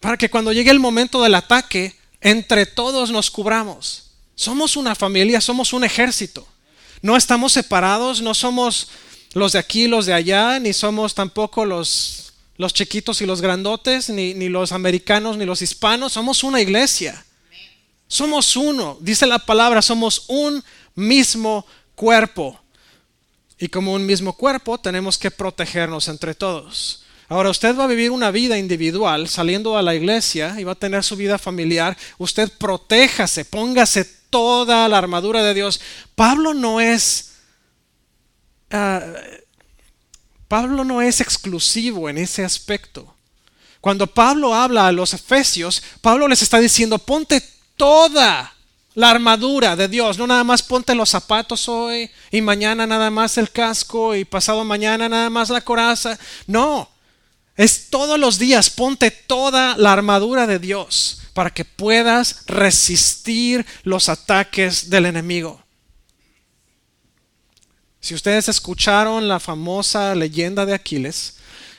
[0.00, 4.12] Para que cuando llegue el momento del ataque, entre todos nos cubramos.
[4.34, 6.48] Somos una familia, somos un ejército.
[7.02, 8.88] No estamos separados, no somos
[9.34, 12.23] los de aquí, los de allá, ni somos tampoco los,
[12.56, 16.12] los chiquitos y los grandotes, ni, los americanos, ni los hispanos.
[16.12, 17.24] Somos una iglesia.
[18.06, 18.98] Somos uno.
[19.00, 20.62] Dice la palabra, somos un
[20.94, 22.60] mismo cuerpo.
[23.58, 27.04] Y como un mismo cuerpo tenemos que protegernos entre todos.
[27.28, 30.76] Ahora usted va a vivir una vida individual saliendo a la iglesia y va a
[30.76, 31.96] tener su vida familiar.
[32.18, 35.80] Usted protéjase, póngase toda la armadura de Dios.
[36.14, 37.34] Pablo no es
[38.76, 39.00] Ah,
[40.54, 43.12] Pablo no es exclusivo en ese aspecto.
[43.80, 47.42] Cuando Pablo habla a los efesios, Pablo les está diciendo, ponte
[47.76, 48.54] toda
[48.94, 53.36] la armadura de Dios, no nada más ponte los zapatos hoy y mañana nada más
[53.36, 56.16] el casco y pasado mañana nada más la coraza.
[56.46, 56.88] No,
[57.56, 64.08] es todos los días, ponte toda la armadura de Dios para que puedas resistir los
[64.08, 65.63] ataques del enemigo.
[68.04, 71.36] Si ustedes escucharon la famosa leyenda de Aquiles,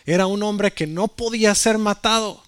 [0.08, 2.42] era un hombre que no podía ser matado.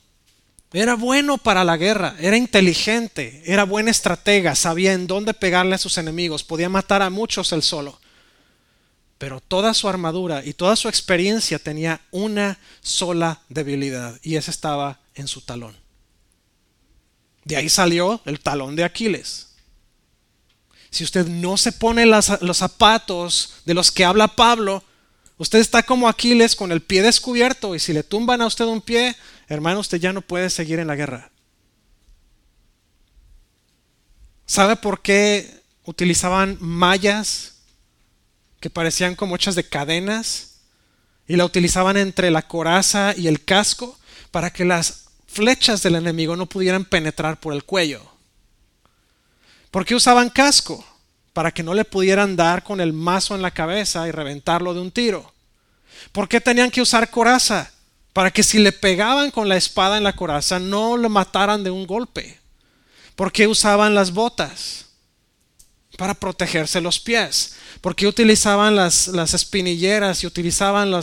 [0.73, 5.77] Era bueno para la guerra, era inteligente, era buen estratega, sabía en dónde pegarle a
[5.77, 7.99] sus enemigos, podía matar a muchos él solo.
[9.19, 15.01] pero toda su armadura y toda su experiencia tenía una sola debilidad y esa estaba
[15.13, 15.75] en su talón.
[17.43, 19.46] De ahí salió el talón de Aquiles.
[20.89, 24.83] Si usted no se pone los zapatos de los que habla Pablo,
[25.37, 28.81] usted está como Aquiles con el pie descubierto y si le tumban a usted un
[28.81, 29.15] pie,
[29.47, 31.31] hermano, usted ya no puede seguir en la guerra.
[34.45, 37.55] ¿Sabe por qué utilizaban mallas
[38.59, 40.61] que parecían como hechas de cadenas
[41.27, 43.97] y la utilizaban entre la coraza y el casco
[44.31, 48.16] para que las flechas del enemigo no pudieran penetrar por el cuello.
[49.71, 50.83] ¿Por qué usaban casco?
[51.33, 54.81] Para que no le pudieran dar con el mazo en la cabeza y reventarlo de
[54.81, 55.33] un tiro.
[56.11, 57.71] ¿Por qué tenían que usar coraza?
[58.13, 61.69] Para que si le pegaban con la espada en la coraza no lo mataran de
[61.69, 62.39] un golpe.
[63.15, 64.85] ¿Por qué usaban las botas?
[65.97, 67.55] Para protegerse los pies.
[67.81, 71.01] ¿Por qué utilizaban las, espinilleras y utilizaban la,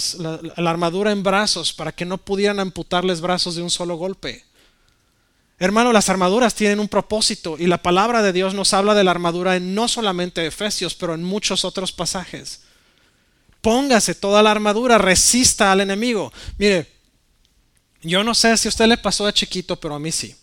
[0.56, 4.44] la armadura en brazos para que no pudieran amputarles brazos de un solo golpe?
[5.58, 9.12] Hermano, las armaduras tienen un propósito y la palabra de Dios nos habla de la
[9.12, 12.62] armadura en no solamente Efesios, pero en muchos otros pasajes.
[13.60, 16.32] Póngase toda la armadura, resista al enemigo.
[16.58, 16.90] Mire,
[18.02, 20.36] yo no sé si a usted le pasó de chiquito, pero a mí sí.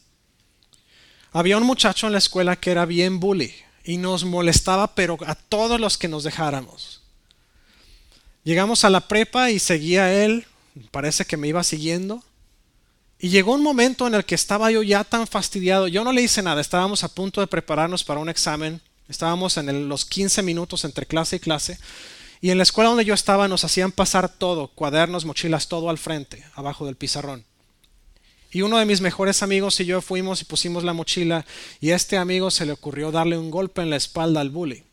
[1.34, 3.53] Había un muchacho en la escuela que era bien bully
[3.84, 7.01] y nos molestaba, pero a todos los que nos dejáramos.
[8.43, 10.47] Llegamos a la prepa y seguía él,
[10.89, 12.24] parece que me iba siguiendo.
[13.24, 16.24] Y llegó un momento en el que estaba yo ya tan fastidiado, yo no le
[16.24, 20.86] hice nada, estábamos a punto de prepararnos para un examen, estábamos en los 15 minutos
[20.86, 21.78] entre clase y clase,
[22.41, 25.99] y en la escuela donde yo estaba nos hacían pasar todo, cuadernos, mochilas, todo al
[25.99, 27.45] frente, abajo del pizarrón.
[28.51, 31.45] Y uno de mis mejores amigos y yo fuimos y pusimos la mochila
[31.80, 34.84] y a este amigo se le ocurrió darle un golpe en la espalda al bully,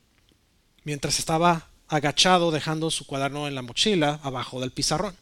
[0.84, 5.16] mientras estaba agachado dejando su cuaderno en la mochila abajo del pizarrón.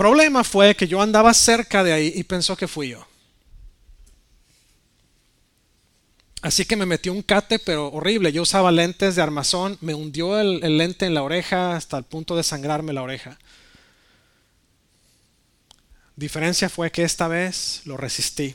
[0.00, 3.06] Problema fue que yo andaba cerca de ahí y pensó que fui yo.
[6.40, 8.32] Así que me metió un cate, pero horrible.
[8.32, 12.04] Yo usaba lentes de armazón, me hundió el, el lente en la oreja hasta el
[12.04, 13.38] punto de sangrarme la oreja.
[16.16, 18.54] Diferencia fue que esta vez lo resistí.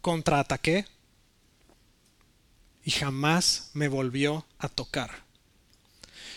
[0.00, 0.86] Contraataqué
[2.82, 5.21] y jamás me volvió a tocar.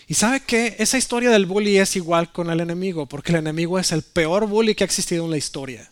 [0.06, 3.78] Y sabe que esa historia del bully es igual con el enemigo, porque el enemigo
[3.78, 5.90] es el peor bully que ha existido en la historia.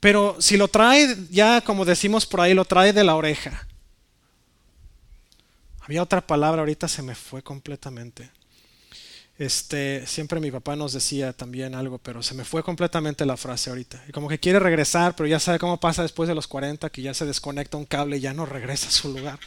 [0.00, 3.66] Pero si lo trae, ya como decimos por ahí, lo trae de la oreja.
[5.80, 8.30] Había otra palabra, ahorita se me fue completamente.
[9.36, 13.68] Este, siempre mi papá nos decía también algo, pero se me fue completamente la frase
[13.68, 14.02] ahorita.
[14.08, 17.02] Y como que quiere regresar, pero ya sabe cómo pasa después de los 40, que
[17.02, 19.38] ya se desconecta un cable y ya no regresa a su lugar.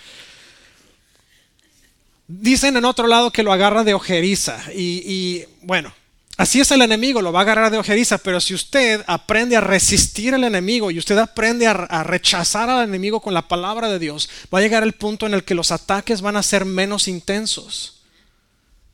[2.28, 4.60] Dicen en otro lado que lo agarra de ojeriza.
[4.76, 5.94] Y, bueno,
[6.38, 8.18] así es el enemigo, lo va a agarrar de ojeriza.
[8.18, 12.88] Pero si usted aprende a resistir al enemigo y usted aprende a, a rechazar al
[12.88, 15.72] enemigo con la palabra de Dios, va a llegar el punto en el que los
[15.72, 17.98] ataques van a ser menos intensos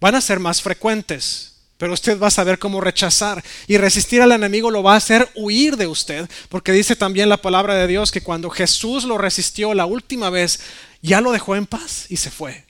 [0.04, 4.34] van a ser más frecuentes, pero usted va a saber cómo rechazar y resistir al
[4.34, 8.12] enemigo lo va a hacer huir de usted, porque dice también la palabra de Dios
[8.12, 10.60] que cuando Jesús lo resistió la última vez,
[11.02, 12.66] ya lo dejó en paz y se fue.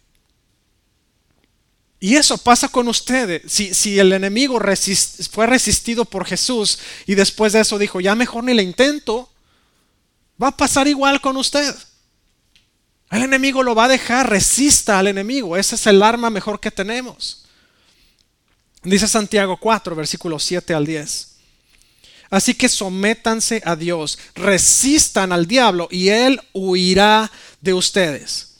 [2.04, 3.44] Y eso pasa con usted.
[3.48, 4.60] Si, si el enemigo
[5.32, 9.32] fue resistido por Jesús y después de eso dijo, ya mejor ni le intento,
[10.42, 11.74] va a pasar igual con usted.
[13.10, 15.56] El enemigo lo va a dejar, resista al enemigo.
[15.56, 17.46] Ese es el arma mejor que tenemos.
[18.84, 21.36] Dice Santiago 4, versículos 7 al 10.
[22.30, 27.32] Así que sométanse a Dios, resistan al diablo y él huirá
[27.62, 28.53] de ustedes.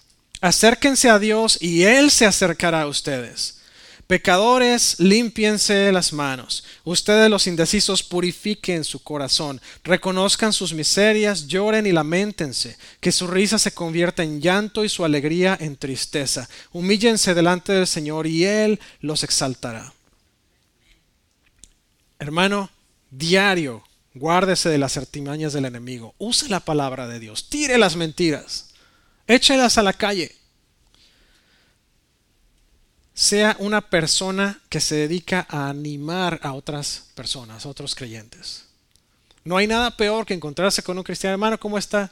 [0.44, 3.60] Acérquense a Dios y él se acercará a ustedes.
[4.08, 6.66] Pecadores, límpiense las manos.
[6.84, 9.62] Ustedes los indecisos purifiquen su corazón.
[9.86, 12.76] Reconozcan sus miserias, lloren y lamentense.
[13.00, 16.50] Que su risa se convierta en llanto y su alegría en tristeza.
[16.74, 19.94] Humíllense delante del Señor y Él los exaltará.
[22.20, 22.70] Hermano,
[23.12, 23.82] diario,
[24.14, 26.16] guárdese de las artimañas del enemigo.
[26.18, 27.48] Use la palabra de Dios.
[27.48, 28.73] Tire las mentiras.
[29.28, 30.36] Échelas a la calle
[33.14, 38.66] sea una persona que se dedica a animar a otras personas, a otros creyentes.
[39.44, 42.12] No hay nada peor que encontrarse con un cristiano hermano, ¿cómo está?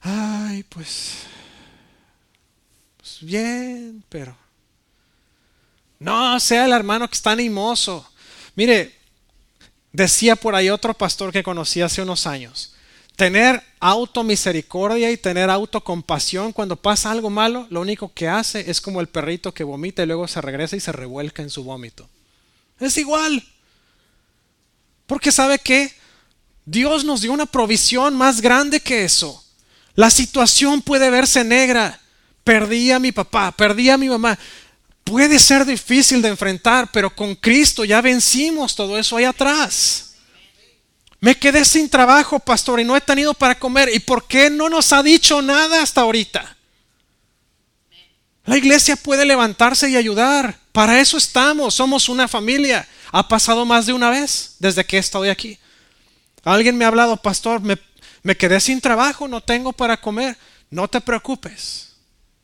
[0.00, 1.14] Ay, pues,
[2.96, 4.36] pues bien, pero...
[5.98, 8.08] No, sea el hermano que está animoso.
[8.54, 8.94] Mire,
[9.92, 12.74] decía por ahí otro pastor que conocí hace unos años,
[13.18, 19.00] tener automisericordia y tener autocompasión cuando pasa algo malo, lo único que hace es como
[19.00, 22.08] el perrito que vomita y luego se regresa y se revuelca en su vómito.
[22.78, 23.44] Es igual.
[25.08, 25.92] Porque sabe que
[26.64, 29.44] Dios nos dio una provisión más grande que eso.
[29.96, 32.00] La situación puede verse negra.
[32.44, 34.38] Perdí a mi papá, perdí a mi mamá.
[35.02, 40.07] Puede ser difícil de enfrentar, pero con Cristo ya vencimos todo eso ahí atrás.
[41.20, 43.90] Me quedé sin trabajo, pastor, y no he tenido para comer.
[43.92, 46.56] ¿Y por qué no nos ha dicho nada hasta ahorita?
[48.44, 50.58] La iglesia puede levantarse y ayudar.
[50.72, 51.74] Para eso estamos.
[51.74, 52.88] Somos una familia.
[53.10, 55.58] Ha pasado más de una vez desde que estoy aquí.
[56.44, 57.76] Alguien me ha hablado, pastor, me,
[58.22, 60.36] me quedé sin trabajo, no tengo para comer.
[60.70, 61.87] No te preocupes.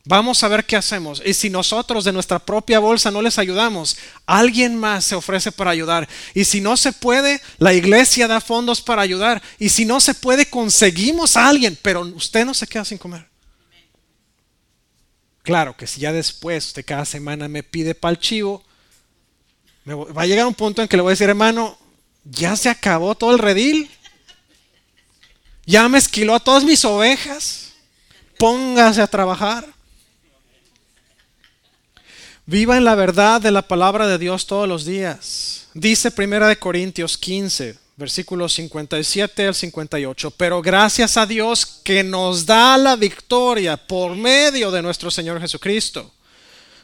[0.07, 1.23] Vamos a ver qué hacemos.
[1.25, 3.97] Y si nosotros de nuestra propia bolsa no les ayudamos,
[4.27, 6.07] alguien más se ofrece para ayudar.
[6.35, 9.43] Y si no se puede, la iglesia da fondos para ayudar.
[9.59, 13.27] Y si no se puede, conseguimos a alguien, pero usted no se queda sin comer.
[15.43, 18.63] Claro que si ya después usted cada semana me pide para el chivo,
[19.87, 21.79] va a llegar un punto en que le voy a decir, hermano,
[22.25, 23.91] ya se acabó todo el redil.
[25.65, 27.73] Ya me esquiló a todas mis ovejas.
[28.39, 29.74] Póngase a trabajar.
[32.47, 35.69] Viva en la verdad de la palabra de Dios todos los días.
[35.73, 40.31] Dice Primera de Corintios 15, versículos 57 al 58.
[40.33, 46.13] Pero gracias a Dios que nos da la victoria por medio de nuestro Señor Jesucristo.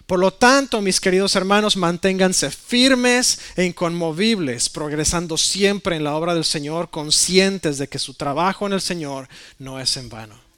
[0.07, 6.33] Por lo tanto, mis queridos hermanos, manténganse firmes e inconmovibles, progresando siempre en la obra
[6.33, 10.50] del Señor, conscientes de que su trabajo en el Señor no es en vano.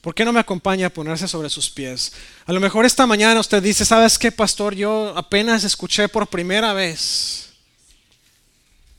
[0.00, 2.12] ¿Por qué no me acompaña a ponerse sobre sus pies?
[2.46, 4.74] A lo mejor esta mañana usted dice, ¿sabes qué, pastor?
[4.74, 7.50] Yo apenas escuché por primera vez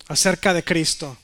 [0.07, 1.17] acerca de Cristo.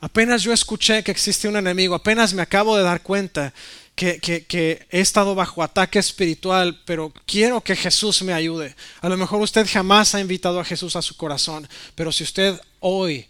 [0.00, 3.54] Apenas yo escuché que existe un enemigo, apenas me acabo de dar cuenta
[3.94, 8.74] que, que, he estado bajo ataque espiritual, pero quiero que Jesús me ayude.
[9.00, 12.60] A lo mejor usted jamás ha invitado a Jesús a su corazón, pero si usted
[12.80, 13.26] hoy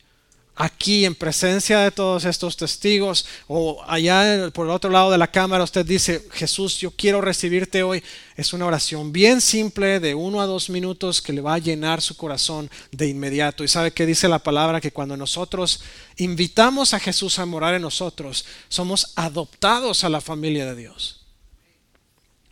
[0.55, 5.31] aquí en presencia de todos estos testigos o allá por el otro lado de la
[5.31, 8.03] cámara usted dice, Jesús, yo quiero recibirte hoy,
[8.37, 12.03] es una oración bien simple de uno a dos minutos que le va a llenar
[12.03, 13.65] su corazón de inmediato.
[13.65, 15.81] Y sabe que dice la palabra que cuando nosotros
[16.17, 21.21] invitamos a Jesús a morar en nosotros, somos adoptados a la familia de Dios.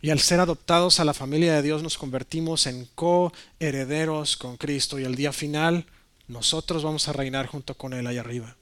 [0.01, 4.97] Y al ser adoptados a la familia de Dios nos convertimos en coherederos con Cristo
[4.97, 5.85] y el día final
[6.31, 8.55] nosotros vamos a reinar junto con Él allá arriba.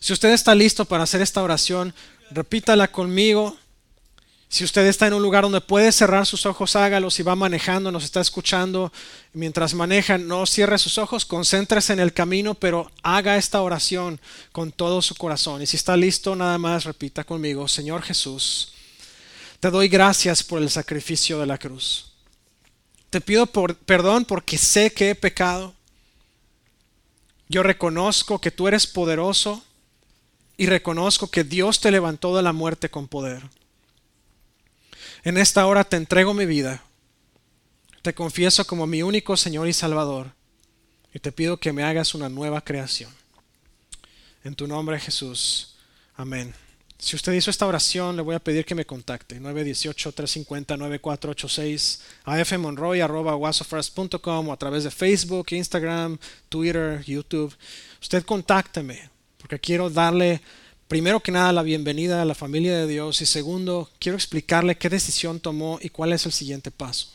[0.00, 1.94] Si usted está listo para hacer esta oración,
[2.30, 3.56] repítala conmigo.
[4.48, 7.10] Si usted está en un lugar donde puede cerrar sus ojos, hágalo.
[7.10, 8.92] Si va manejando, nos está escuchando,
[9.32, 14.20] mientras maneja, no cierre sus ojos, concéntrese en el camino, pero haga esta oración
[14.52, 15.62] con todo su corazón.
[15.62, 18.72] Y si está listo, nada más repita conmigo, Señor Jesús,
[19.58, 22.13] te doy gracias por el sacrificio de la cruz.
[23.14, 25.72] Te pido por, perdón porque sé que he pecado.
[27.48, 29.64] Yo reconozco que tú eres poderoso
[30.56, 33.48] y reconozco que Dios te levantó de la muerte con poder.
[35.22, 36.82] En esta hora te entrego mi vida.
[38.02, 40.32] Te confieso como mi único Señor y Salvador.
[41.14, 43.12] Y te pido que me hagas una nueva creación.
[44.42, 45.76] En tu nombre Jesús.
[46.16, 46.52] Amén.
[47.04, 49.38] Si usted hizo esta oración, le voy a pedir que me contacte.
[49.38, 56.16] 918-350-9486 afmonroy.com o a través de Facebook, Instagram,
[56.48, 57.54] Twitter, YouTube.
[58.00, 60.40] Usted contácteme porque quiero darle,
[60.88, 64.88] primero que nada, la bienvenida a la familia de Dios y segundo, quiero explicarle qué
[64.88, 67.08] decisión tomó y cuál es el siguiente paso.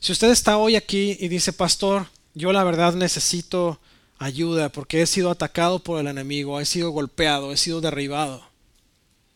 [0.00, 3.78] Si usted está hoy aquí y dice, pastor, yo la verdad necesito
[4.18, 8.50] ayuda porque he sido atacado por el enemigo, he sido golpeado, he sido derribado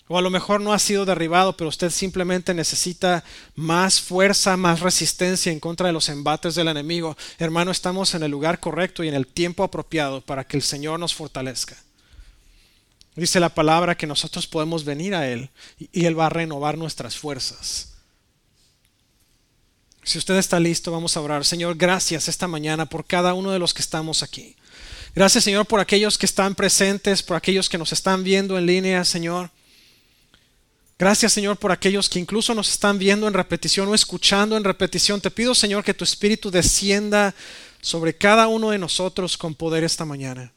[0.09, 3.25] o a lo mejor no ha sido derribado, pero usted simplemente necesita
[3.57, 7.17] más fuerza, más resistencia en contra de los embates del enemigo.
[7.39, 11.01] Hermano, estamos en el lugar correcto y en el tiempo apropiado para que el Señor
[11.01, 11.77] nos fortalezca.
[13.17, 17.17] Dice la palabra que nosotros podemos venir a Él y Él va a renovar nuestras
[17.17, 17.95] fuerzas.
[20.05, 21.45] Si usted está listo, vamos a orar.
[21.45, 24.55] Señor, gracias esta mañana por cada uno de los que estamos aquí.
[25.17, 29.05] Gracias, Señor, por aquellos que están presentes, por aquellos que nos están viendo en línea,
[29.05, 29.51] Señor.
[30.99, 35.21] Gracias Señor por aquellos que incluso nos están viendo en repetición o escuchando en repetición.
[35.21, 37.35] Te pido Señor que tu Espíritu descienda
[37.83, 40.55] sobre cada uno de nosotros con poder esta mañana.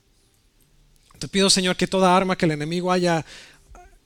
[1.20, 3.26] Te pido Señor que toda arma que el enemigo haya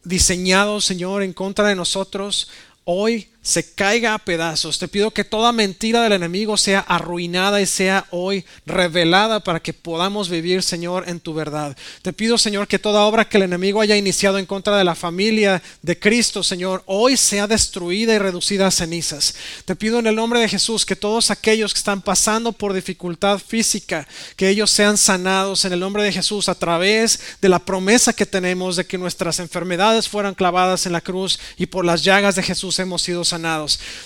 [0.04, 2.50] diseñado Señor en contra de nosotros,
[2.84, 4.80] hoy se caiga a pedazos.
[4.80, 9.74] Te pido que toda mentira del enemigo sea arruinada y sea hoy revelada para que
[9.74, 11.76] podamos vivir, Señor, en tu verdad.
[12.02, 14.96] Te pido, Señor, que toda obra que el enemigo haya iniciado en contra de la
[14.96, 19.36] familia de Cristo, Señor, hoy sea destruida y reducida a cenizas.
[19.66, 23.40] Te pido en el nombre de Jesús que todos aquellos que están pasando por dificultad
[23.40, 28.14] física, que ellos sean sanados en el nombre de Jesús a través de la promesa
[28.14, 32.36] que tenemos de que nuestras enfermedades fueran clavadas en la cruz y por las llagas
[32.36, 33.33] de Jesús hemos sido sanados.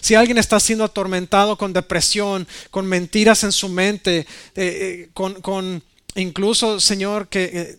[0.01, 4.25] Si alguien está siendo atormentado con depresión, con mentiras en su mente, eh,
[4.55, 5.83] eh, con, con
[6.15, 7.77] incluso, Señor, que eh,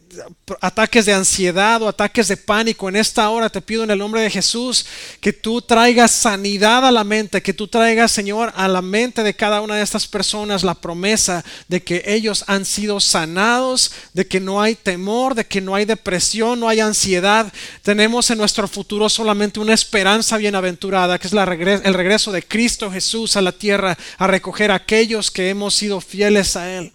[0.61, 4.21] ataques de ansiedad o ataques de pánico en esta hora, te pido en el nombre
[4.21, 4.87] de Jesús
[5.21, 9.35] que tú traigas sanidad a la mente, que tú traigas, Señor, a la mente de
[9.35, 14.41] cada una de estas personas la promesa de que ellos han sido sanados, de que
[14.41, 17.53] no hay temor, de que no hay depresión, no hay ansiedad.
[17.83, 23.37] Tenemos en nuestro futuro solamente una esperanza bienaventurada, que es el regreso de Cristo Jesús
[23.37, 26.93] a la tierra a recoger a aquellos que hemos sido fieles a Él.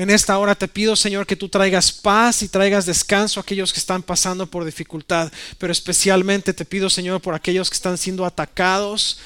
[0.00, 3.70] En esta hora te pido, Señor, que tú traigas paz y traigas descanso a aquellos
[3.70, 8.24] que están pasando por dificultad, pero especialmente te pido, Señor, por aquellos que están siendo
[8.24, 9.18] atacados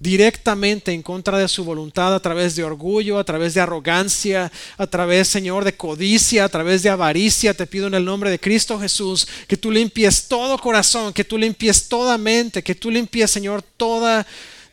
[0.00, 4.86] directamente en contra de su voluntad a través de orgullo, a través de arrogancia, a
[4.88, 7.54] través, Señor, de codicia, a través de avaricia.
[7.54, 11.38] Te pido en el nombre de Cristo Jesús que tú limpies todo corazón, que tú
[11.38, 14.26] limpies toda mente, que tú limpies, Señor, toda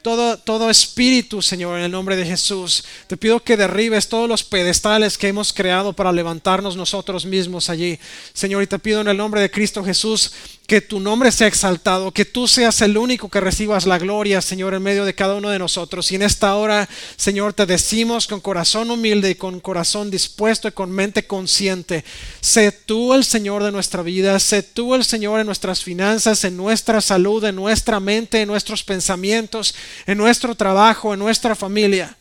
[0.04, 2.84] todo, todo espíritu, Señor, en el nombre de Jesús.
[3.08, 7.98] Te pido que derribes todos los pedestales que hemos creado para levantarnos nosotros mismos allí.
[8.34, 10.34] Señor, y te pido en el nombre de Cristo Jesús
[10.68, 14.74] que tu nombre sea exaltado, que tú seas el único que recibas la gloria, Señor,
[14.74, 16.12] en medio de cada uno de nosotros.
[16.12, 16.88] Y en esta hora,
[17.18, 22.06] Señor, te decimos con corazón humilde y con corazón dispuesto y con mente consciente,
[22.40, 26.56] sé tú el Señor de nuestra vida, sé tú el Señor en nuestras finanzas, en
[26.56, 32.18] nuestra salud, en nuestra mente, en nuestros pensamientos, en nuestro trabajo, en nuestra familia.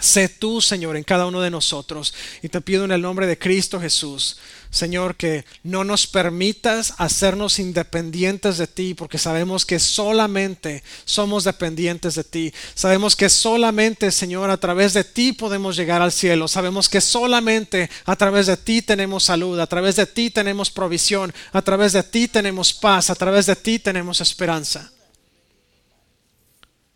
[0.00, 2.14] Sé tú, Señor, en cada uno de nosotros.
[2.42, 4.38] Y te pido en el nombre de Cristo Jesús,
[4.70, 12.14] Señor, que no nos permitas hacernos independientes de ti, porque sabemos que solamente somos dependientes
[12.14, 12.54] de ti.
[12.74, 16.48] Sabemos que solamente, Señor, a través de ti podemos llegar al cielo.
[16.48, 21.34] Sabemos que solamente a través de ti tenemos salud, a través de ti tenemos provisión,
[21.52, 24.90] a través de ti tenemos paz, a través de ti tenemos esperanza.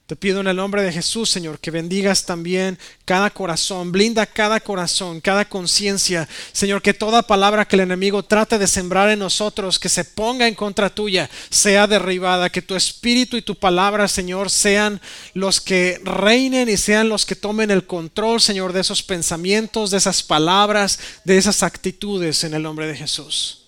[0.07, 4.61] Te pido en el nombre de Jesús, Señor, que bendigas también cada corazón, blinda cada
[4.61, 6.29] corazón, cada conciencia.
[6.53, 10.47] Señor, que toda palabra que el enemigo trate de sembrar en nosotros, que se ponga
[10.47, 12.51] en contra tuya, sea derribada.
[12.51, 15.01] Que tu espíritu y tu palabra, Señor, sean
[15.33, 19.97] los que reinen y sean los que tomen el control, Señor, de esos pensamientos, de
[19.97, 23.64] esas palabras, de esas actitudes en el nombre de Jesús.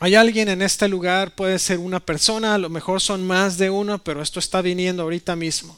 [0.00, 3.68] Hay alguien en este lugar, puede ser una persona, a lo mejor son más de
[3.68, 5.76] uno, pero esto está viniendo ahorita mismo.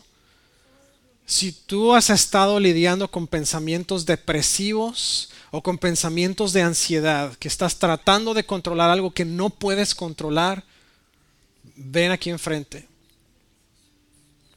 [1.25, 7.79] Si tú has estado lidiando con pensamientos depresivos o con pensamientos de ansiedad, que estás
[7.79, 10.64] tratando de controlar algo que no puedes controlar,
[11.77, 12.87] ven aquí enfrente.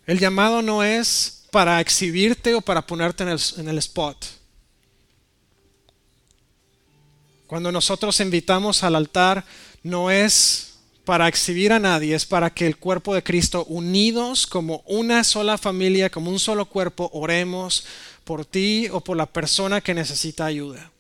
[0.06, 4.43] El llamado no es para exhibirte o para ponerte en el spot.
[7.54, 9.46] Cuando nosotros invitamos al altar,
[9.84, 10.74] no es
[11.06, 15.60] para exhibir a nadie, es para que el cuerpo de Cristo, unidos como una sola
[15.60, 17.86] familia, como un solo cuerpo, oremos
[18.24, 20.92] por ti o por la persona que necesita ayuda.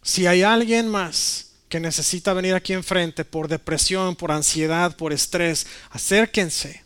[0.00, 5.66] Si hay alguien más que necesita venir aquí enfrente por depresión, por ansiedad, por estrés,
[5.90, 6.82] acérquense.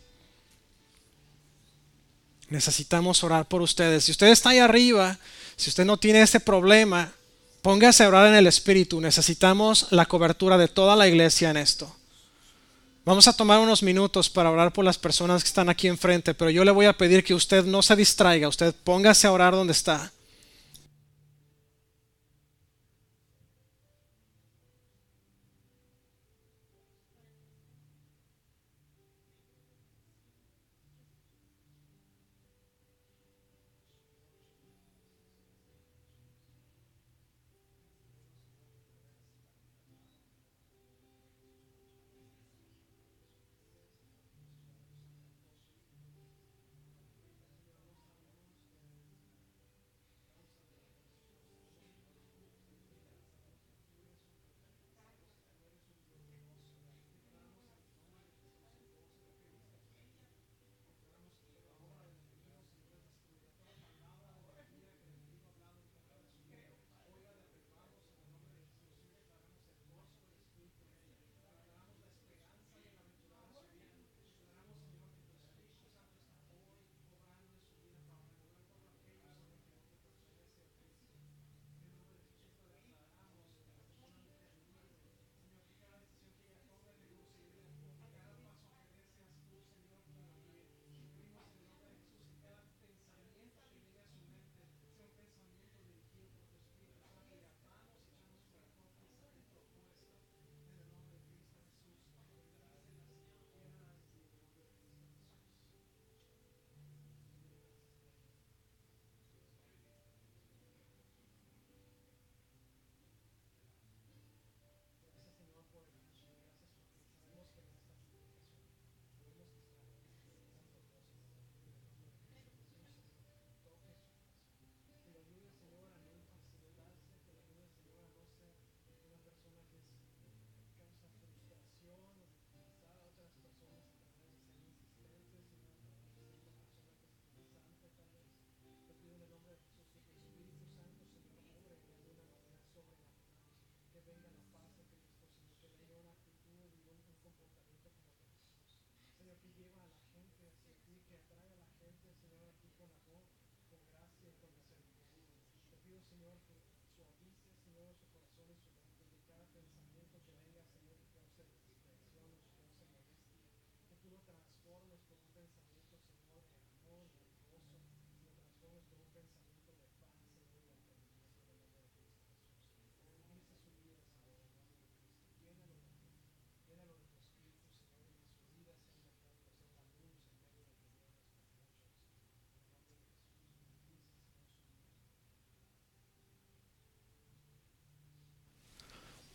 [2.49, 4.03] Necesitamos orar por ustedes.
[4.03, 5.17] Si usted está ahí arriba,
[5.55, 7.13] si usted no tiene ese problema,
[7.63, 8.99] Póngase a orar en el Espíritu.
[8.99, 11.95] Necesitamos la cobertura de toda la iglesia en esto.
[13.05, 16.51] Vamos a tomar unos minutos para orar por las personas que están aquí enfrente, pero
[16.51, 19.71] yo le voy a pedir que usted no se distraiga, usted póngase a orar donde
[19.71, 20.11] está.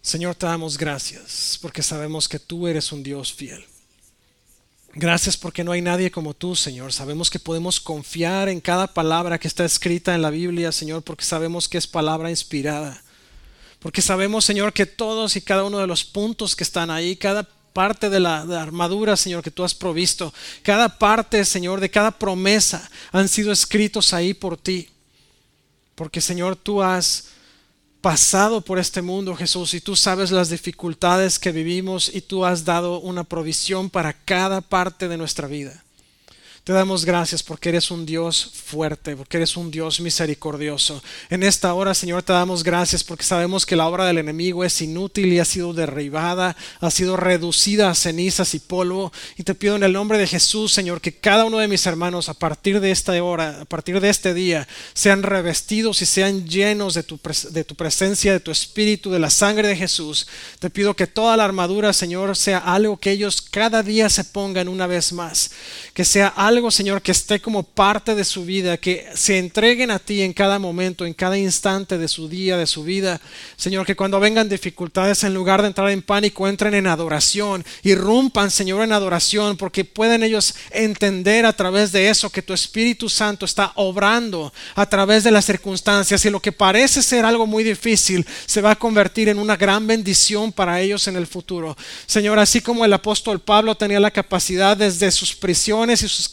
[0.08, 3.62] Señor, te damos gracias porque sabemos que tú eres un Dios fiel.
[4.94, 6.94] Gracias porque no hay nadie como tú, Señor.
[6.94, 11.26] Sabemos que podemos confiar en cada palabra que está escrita en la Biblia, Señor, porque
[11.26, 13.02] sabemos que es palabra inspirada.
[13.80, 17.46] Porque sabemos, Señor, que todos y cada uno de los puntos que están ahí, cada
[17.74, 20.32] parte de la, armadura, Señor, que tú has provisto,
[20.62, 24.88] cada parte, Señor, de cada promesa han sido escritos ahí por ti.
[25.94, 27.28] Porque, Señor, tú has
[28.00, 32.64] pasado por este mundo, Jesús, y tú sabes las dificultades que vivimos y tú has
[32.64, 35.84] dado una provisión para cada parte de nuestra vida.
[36.68, 41.02] Te damos gracias porque eres un Dios fuerte, porque eres un Dios misericordioso.
[41.30, 44.82] En esta hora, Señor, te damos gracias porque sabemos que la obra del enemigo es
[44.82, 49.10] inútil y ha sido derribada, ha sido reducida a cenizas y polvo.
[49.38, 52.28] Y te pido en el nombre de Jesús, Señor, que cada uno de mis hermanos
[52.28, 56.92] a partir de esta hora, a partir de este día, sean revestidos y sean llenos
[56.92, 60.26] de tu, de tu presencia, de tu espíritu, de la sangre de Jesús.
[60.58, 64.68] Te pido que toda la armadura, Señor, sea algo que ellos cada día se pongan
[64.68, 65.50] una vez más,
[65.94, 69.98] que sea algo Señor, que esté como parte de su vida, que se entreguen a
[69.98, 73.20] ti en cada momento, en cada instante de su día, de su vida.
[73.56, 78.50] Señor, que cuando vengan dificultades, en lugar de entrar en pánico, entren en adoración, irrumpan,
[78.50, 83.44] Señor, en adoración, porque pueden ellos entender a través de eso que tu Espíritu Santo
[83.44, 88.26] está obrando a través de las circunstancias y lo que parece ser algo muy difícil
[88.46, 91.76] se va a convertir en una gran bendición para ellos en el futuro.
[92.06, 96.28] Señor, así como el apóstol Pablo tenía la capacidad desde sus prisiones y sus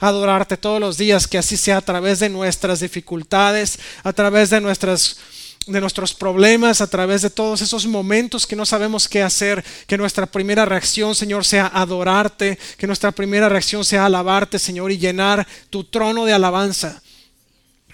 [0.00, 4.60] adorarte todos los días, que así sea a través de nuestras dificultades, a través de
[4.60, 5.18] nuestras
[5.66, 9.96] de nuestros problemas, a través de todos esos momentos que no sabemos qué hacer, que
[9.96, 15.46] nuestra primera reacción, Señor, sea adorarte, que nuestra primera reacción sea alabarte, Señor, y llenar
[15.70, 17.02] tu trono de alabanza.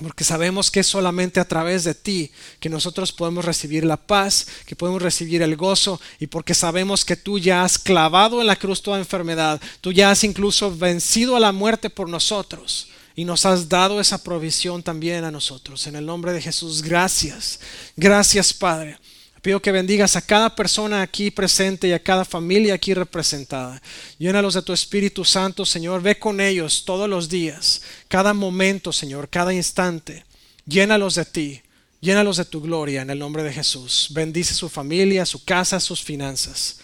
[0.03, 4.47] Porque sabemos que es solamente a través de ti que nosotros podemos recibir la paz,
[4.65, 8.57] que podemos recibir el gozo, y porque sabemos que tú ya has clavado en la
[8.57, 13.45] cruz toda enfermedad, tú ya has incluso vencido a la muerte por nosotros, y nos
[13.45, 15.87] has dado esa provisión también a nosotros.
[15.87, 17.61] En el nombre de Jesús, gracias.
[17.97, 18.99] Gracias, Padre.
[19.43, 23.81] Pido que bendigas a cada persona aquí presente y a cada familia aquí representada.
[24.19, 26.03] Llénalos de tu Espíritu Santo, Señor.
[26.03, 30.25] Ve con ellos todos los días, cada momento, Señor, cada instante.
[30.67, 31.63] Llénalos de ti.
[32.03, 34.09] Llénalos de tu gloria en el nombre de Jesús.
[34.11, 36.79] Bendice su familia, su casa, sus finanzas.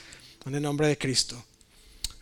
[0.45, 1.43] En el nombre de Cristo.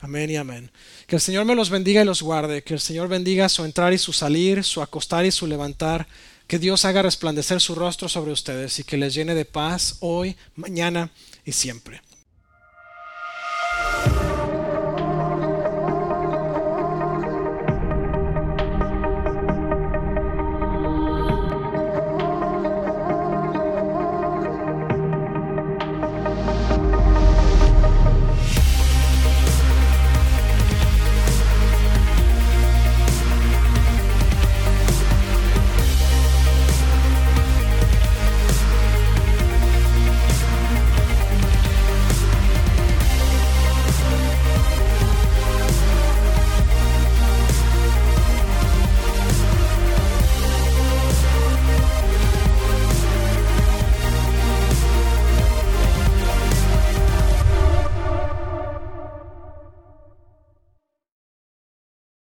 [0.00, 0.70] Amén y amén.
[1.06, 2.62] Que el Señor me los bendiga y los guarde.
[2.62, 6.06] Que el Señor bendiga su entrar y su salir, su acostar y su levantar
[6.46, 10.36] que Dios haga resplandecer su rostro sobre ustedes y que les llene de paz hoy,
[10.54, 11.10] mañana
[11.44, 12.02] y siempre.